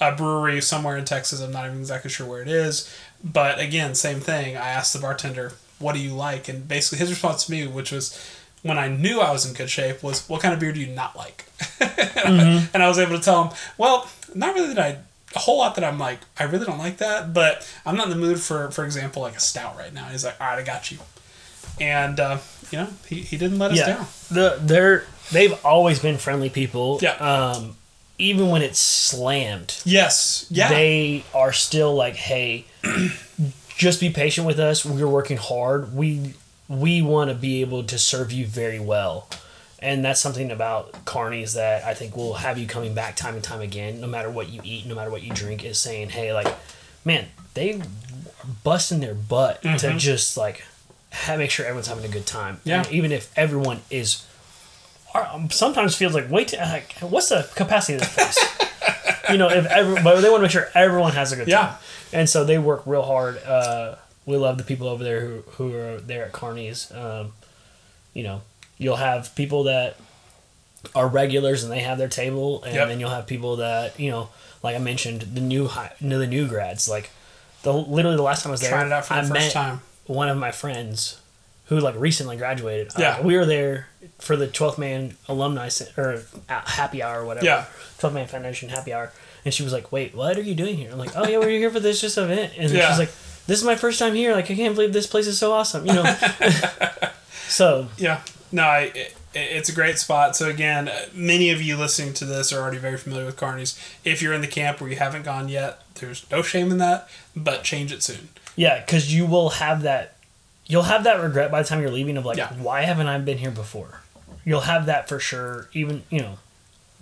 a 0.00 0.12
brewery 0.12 0.60
somewhere 0.60 0.96
in 0.96 1.04
Texas. 1.04 1.40
I'm 1.40 1.52
not 1.52 1.66
even 1.66 1.78
exactly 1.78 2.10
sure 2.10 2.26
where 2.26 2.42
it 2.42 2.48
is, 2.48 2.92
but 3.22 3.58
again, 3.60 3.94
same 3.94 4.20
thing. 4.20 4.56
I 4.56 4.68
asked 4.68 4.92
the 4.92 4.98
bartender, 4.98 5.52
"What 5.78 5.94
do 5.94 6.00
you 6.00 6.14
like?" 6.14 6.48
And 6.48 6.66
basically, 6.68 6.98
his 6.98 7.10
response 7.10 7.46
to 7.46 7.52
me, 7.52 7.66
which 7.66 7.90
was 7.92 8.18
when 8.62 8.78
I 8.78 8.88
knew 8.88 9.20
I 9.20 9.30
was 9.30 9.46
in 9.46 9.54
good 9.54 9.70
shape, 9.70 10.02
was, 10.02 10.28
"What 10.28 10.40
kind 10.42 10.54
of 10.54 10.60
beer 10.60 10.72
do 10.72 10.80
you 10.80 10.86
not 10.94 11.16
like?" 11.16 11.44
and 11.80 12.82
I 12.82 12.88
was 12.88 12.98
able 12.98 13.16
to 13.16 13.22
tell 13.22 13.44
him, 13.44 13.52
"Well, 13.78 14.08
not 14.34 14.54
really 14.54 14.74
that 14.74 14.78
I." 14.78 14.98
A 15.36 15.40
whole 15.40 15.58
lot 15.58 15.74
that 15.74 15.82
I'm 15.82 15.98
like, 15.98 16.20
I 16.38 16.44
really 16.44 16.64
don't 16.64 16.78
like 16.78 16.98
that, 16.98 17.34
but 17.34 17.68
I'm 17.84 17.96
not 17.96 18.04
in 18.04 18.10
the 18.10 18.16
mood 18.16 18.38
for, 18.40 18.70
for 18.70 18.84
example, 18.84 19.20
like 19.20 19.34
a 19.34 19.40
stout 19.40 19.76
right 19.76 19.92
now. 19.92 20.04
He's 20.04 20.24
like, 20.24 20.40
all 20.40 20.46
right, 20.46 20.60
I 20.60 20.62
got 20.62 20.92
you, 20.92 20.98
and 21.80 22.18
uh, 22.20 22.38
you 22.70 22.78
know, 22.78 22.88
he, 23.08 23.16
he 23.20 23.36
didn't 23.36 23.58
let 23.58 23.72
us 23.72 23.78
Yeah, 23.78 23.86
down. 23.86 24.06
the 24.30 24.58
they're 24.60 25.04
they've 25.32 25.64
always 25.64 25.98
been 25.98 26.18
friendly 26.18 26.50
people. 26.50 26.98
Yeah. 27.02 27.12
Um, 27.14 27.76
even 28.18 28.48
when 28.48 28.62
it's 28.62 28.78
slammed, 28.78 29.80
Yes, 29.84 30.46
yeah, 30.50 30.68
they 30.68 31.24
are 31.34 31.52
still 31.52 31.94
like, 31.94 32.14
hey, 32.14 32.64
just 33.76 33.98
be 34.00 34.10
patient 34.10 34.46
with 34.46 34.58
us. 34.60 34.84
We're 34.84 35.08
working 35.08 35.36
hard. 35.36 35.94
We 35.94 36.34
we 36.68 37.02
want 37.02 37.30
to 37.30 37.34
be 37.34 37.60
able 37.60 37.84
to 37.84 37.98
serve 37.98 38.32
you 38.32 38.46
very 38.46 38.78
well. 38.80 39.28
And 39.80 40.02
that's 40.02 40.20
something 40.20 40.50
about 40.50 41.04
Carney's 41.04 41.54
that 41.54 41.84
I 41.84 41.92
think 41.92 42.16
will 42.16 42.34
have 42.34 42.56
you 42.56 42.66
coming 42.66 42.94
back 42.94 43.16
time 43.16 43.34
and 43.34 43.44
time 43.44 43.60
again, 43.60 44.00
no 44.00 44.06
matter 44.06 44.30
what 44.30 44.48
you 44.48 44.62
eat, 44.64 44.86
no 44.86 44.94
matter 44.94 45.10
what 45.10 45.22
you 45.22 45.30
drink, 45.34 45.62
is 45.62 45.76
saying, 45.78 46.08
hey, 46.08 46.32
like, 46.32 46.46
man, 47.04 47.26
they 47.52 47.82
busting 48.62 49.00
their 49.00 49.14
butt 49.14 49.60
to 49.62 49.94
just 49.98 50.38
like 50.38 50.64
make 51.36 51.50
sure 51.50 51.64
everyone's 51.66 51.88
having 51.88 52.04
a 52.04 52.08
good 52.08 52.26
time. 52.26 52.60
Yeah. 52.64 52.78
And 52.82 52.92
even 52.92 53.12
if 53.12 53.32
everyone 53.36 53.80
is, 53.90 54.26
um, 55.14 55.50
sometimes 55.50 55.94
feels 55.96 56.14
like, 56.14 56.30
wait, 56.30 56.52
like, 56.52 56.92
what's 57.00 57.28
the 57.28 57.48
capacity 57.54 57.94
of 57.94 58.00
this 58.00 58.14
place? 58.14 59.20
you 59.30 59.38
know, 59.38 59.48
if 59.48 59.66
every, 59.66 60.02
but 60.02 60.20
they 60.20 60.28
want 60.28 60.40
to 60.40 60.42
make 60.42 60.50
sure 60.50 60.68
everyone 60.74 61.12
has 61.12 61.32
a 61.32 61.36
good 61.36 61.48
Yeah. 61.48 61.58
time. 61.60 61.74
And 62.12 62.28
so 62.28 62.44
they 62.44 62.58
work 62.58 62.82
real 62.86 63.02
hard. 63.02 63.42
Uh, 63.42 63.96
we 64.26 64.36
love 64.36 64.58
the 64.58 64.64
people 64.64 64.88
over 64.88 65.02
there 65.04 65.20
who, 65.20 65.40
who 65.52 65.74
are 65.76 65.98
there 66.00 66.24
at 66.26 66.32
Carney's. 66.32 66.90
Um, 66.92 67.32
you 68.12 68.22
know, 68.22 68.42
you'll 68.78 68.96
have 68.96 69.34
people 69.34 69.64
that 69.64 69.96
are 70.94 71.08
regulars 71.08 71.62
and 71.64 71.72
they 71.72 71.80
have 71.80 71.98
their 71.98 72.08
table, 72.08 72.62
and 72.64 72.74
Yep. 72.74 72.88
then 72.88 73.00
you'll 73.00 73.10
have 73.10 73.26
people 73.26 73.56
that 73.56 73.98
you 73.98 74.10
know, 74.10 74.28
like 74.62 74.74
I 74.76 74.78
mentioned, 74.78 75.22
the 75.22 75.40
new 75.40 75.66
high, 75.66 75.92
the 76.00 76.26
new 76.26 76.46
grads. 76.46 76.88
Like 76.88 77.10
the 77.62 77.72
literally 77.72 78.16
the 78.16 78.22
last 78.22 78.42
time 78.42 78.50
I 78.50 78.52
was 78.52 78.60
there, 78.60 78.70
Trying 78.70 78.86
it 78.88 78.92
out 78.92 79.04
for 79.06 79.14
the 79.14 79.20
I 79.20 79.22
first 79.22 79.32
met 79.32 79.52
time. 79.52 79.80
One 80.06 80.28
of 80.28 80.36
my 80.36 80.50
friends 80.50 81.20
who 81.66 81.78
like 81.80 81.94
recently 81.98 82.36
graduated. 82.36 82.88
Uh, 82.88 83.00
Yeah. 83.00 83.20
we 83.22 83.36
were 83.36 83.46
there 83.46 83.88
for 84.18 84.36
the 84.36 84.46
12th 84.46 84.76
man 84.78 85.16
alumni 85.28 85.70
or 85.96 86.22
uh, 86.48 86.60
happy 86.66 87.02
hour 87.02 87.22
or 87.22 87.24
whatever. 87.26 87.46
Yeah. 87.46 87.64
12th 87.98 88.12
man 88.12 88.26
foundation 88.26 88.68
happy 88.68 88.92
hour, 88.92 89.12
and 89.44 89.54
she 89.54 89.62
was 89.62 89.72
like, 89.72 89.90
"Wait, 89.92 90.14
what 90.14 90.36
are 90.36 90.42
you 90.42 90.54
doing 90.54 90.76
here?" 90.76 90.90
I'm 90.92 90.98
like, 90.98 91.16
"Oh 91.16 91.26
yeah, 91.26 91.38
we're 91.38 91.48
here 91.48 91.70
for 91.70 91.80
this 91.80 92.00
just 92.00 92.18
event," 92.18 92.52
and 92.58 92.70
Yeah. 92.70 92.88
she's 92.90 92.98
like, 92.98 93.10
"This 93.46 93.58
is 93.58 93.64
my 93.64 93.76
first 93.76 93.98
time 93.98 94.14
here. 94.14 94.34
Like 94.34 94.50
I 94.50 94.54
can't 94.54 94.74
believe 94.74 94.92
this 94.92 95.06
place 95.06 95.26
is 95.26 95.38
so 95.38 95.52
awesome." 95.52 95.86
You 95.86 95.94
know. 95.94 96.04
so 97.48 97.88
Yeah. 97.96 98.20
No, 98.52 98.62
I, 98.62 98.80
it, 98.94 99.14
it's 99.34 99.68
a 99.68 99.74
great 99.74 99.98
spot. 99.98 100.36
So 100.36 100.48
again, 100.48 100.88
uh, 100.88 101.06
many 101.12 101.50
of 101.50 101.60
you 101.60 101.76
listening 101.76 102.14
to 102.14 102.24
this 102.24 102.52
are 102.52 102.60
already 102.60 102.78
very 102.78 102.96
familiar 102.98 103.26
with 103.26 103.36
Carney's. 103.36 103.76
If 104.04 104.22
you're 104.22 104.32
in 104.32 104.42
the 104.42 104.46
camp 104.46 104.80
where 104.80 104.88
you 104.88 104.96
haven't 104.96 105.22
gone 105.24 105.48
yet, 105.48 105.80
there's 105.96 106.24
no 106.30 106.40
shame 106.42 106.70
in 106.70 106.78
that, 106.78 107.08
but 107.34 107.64
change 107.64 107.90
it 107.90 108.02
soon. 108.04 108.28
Yeah, 108.56 108.80
because 108.84 109.14
you 109.14 109.26
will 109.26 109.50
have 109.50 109.82
that, 109.82 110.16
you'll 110.66 110.82
have 110.84 111.04
that 111.04 111.20
regret 111.22 111.50
by 111.50 111.62
the 111.62 111.68
time 111.68 111.80
you're 111.80 111.90
leaving 111.90 112.16
of 112.16 112.24
like, 112.24 112.36
Yeah. 112.38 112.52
why 112.54 112.82
haven't 112.82 113.06
I 113.08 113.18
been 113.18 113.38
here 113.38 113.50
before? 113.50 114.00
You'll 114.44 114.62
have 114.62 114.86
that 114.86 115.08
for 115.08 115.18
sure. 115.18 115.68
Even 115.72 116.02
you 116.10 116.20
know, 116.20 116.38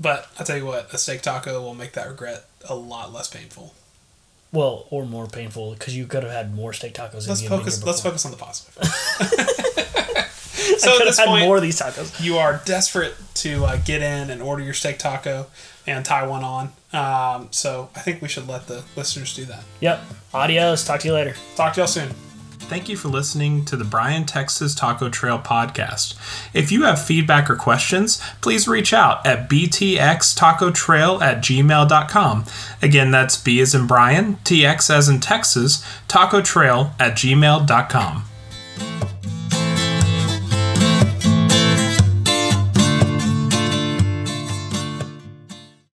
But 0.00 0.28
I'll 0.38 0.46
tell 0.46 0.56
you 0.56 0.66
what, 0.66 0.92
a 0.94 0.98
steak 0.98 1.22
taco 1.22 1.60
will 1.62 1.74
make 1.74 1.92
that 1.92 2.08
regret 2.08 2.44
a 2.68 2.74
lot 2.74 3.12
less 3.12 3.28
painful. 3.28 3.74
well, 4.52 4.86
or 4.90 5.04
more 5.06 5.26
painful 5.26 5.72
because 5.72 5.96
you 5.96 6.06
could 6.06 6.22
have 6.22 6.32
had 6.32 6.54
more 6.54 6.72
steak 6.72 6.94
tacos. 6.94 7.26
Let's 7.26 7.40
if 7.40 7.42
you 7.42 7.48
had 7.48 7.56
been 7.56 7.58
focus. 7.60 7.82
Let's 7.84 8.00
focus 8.02 8.24
on 8.24 8.30
the 8.30 8.36
positive. 8.36 8.76
so 10.78 10.90
at 10.90 10.96
could 10.96 11.06
have 11.06 11.06
this 11.08 11.18
had 11.18 11.26
point, 11.26 11.44
more 11.44 11.56
of 11.56 11.62
these 11.62 11.80
tacos. 11.80 12.22
you 12.22 12.36
are 12.36 12.60
desperate 12.64 13.14
to 13.34 13.64
uh, 13.64 13.76
get 13.84 14.02
in 14.02 14.30
and 14.30 14.42
order 14.42 14.62
your 14.62 14.74
steak 14.74 14.98
taco 14.98 15.46
and 15.86 16.04
tie 16.04 16.26
one 16.26 16.44
on. 16.44 16.72
Um, 16.92 17.48
so 17.50 17.88
I 17.96 18.00
think 18.00 18.22
we 18.22 18.28
should 18.28 18.48
let 18.48 18.66
the 18.66 18.84
listeners 18.96 19.34
do 19.34 19.44
that. 19.46 19.64
Yep. 19.80 20.00
Adios. 20.34 20.84
Talk 20.84 21.00
to 21.00 21.08
you 21.08 21.14
later. 21.14 21.34
Talk 21.56 21.74
to 21.74 21.80
y'all 21.80 21.86
soon. 21.86 22.10
Thank 22.72 22.88
you 22.88 22.96
for 22.96 23.08
listening 23.08 23.64
to 23.66 23.76
the 23.76 23.84
Bryan, 23.84 24.24
Texas 24.24 24.74
Taco 24.74 25.10
Trail 25.10 25.38
podcast. 25.38 26.16
If 26.54 26.72
you 26.72 26.84
have 26.84 27.04
feedback 27.04 27.50
or 27.50 27.56
questions, 27.56 28.22
please 28.40 28.66
reach 28.66 28.94
out 28.94 29.26
at 29.26 29.50
btxtacotrail 29.50 31.20
at 31.20 31.38
gmail.com. 31.38 32.44
Again, 32.80 33.10
that's 33.10 33.36
B 33.36 33.60
as 33.60 33.74
in 33.74 33.86
Bryan, 33.86 34.36
TX 34.36 34.88
as 34.88 35.08
in 35.08 35.20
Texas, 35.20 35.84
taco 36.08 36.40
trail 36.40 36.94
at 36.98 37.12
gmail.com. 37.12 38.24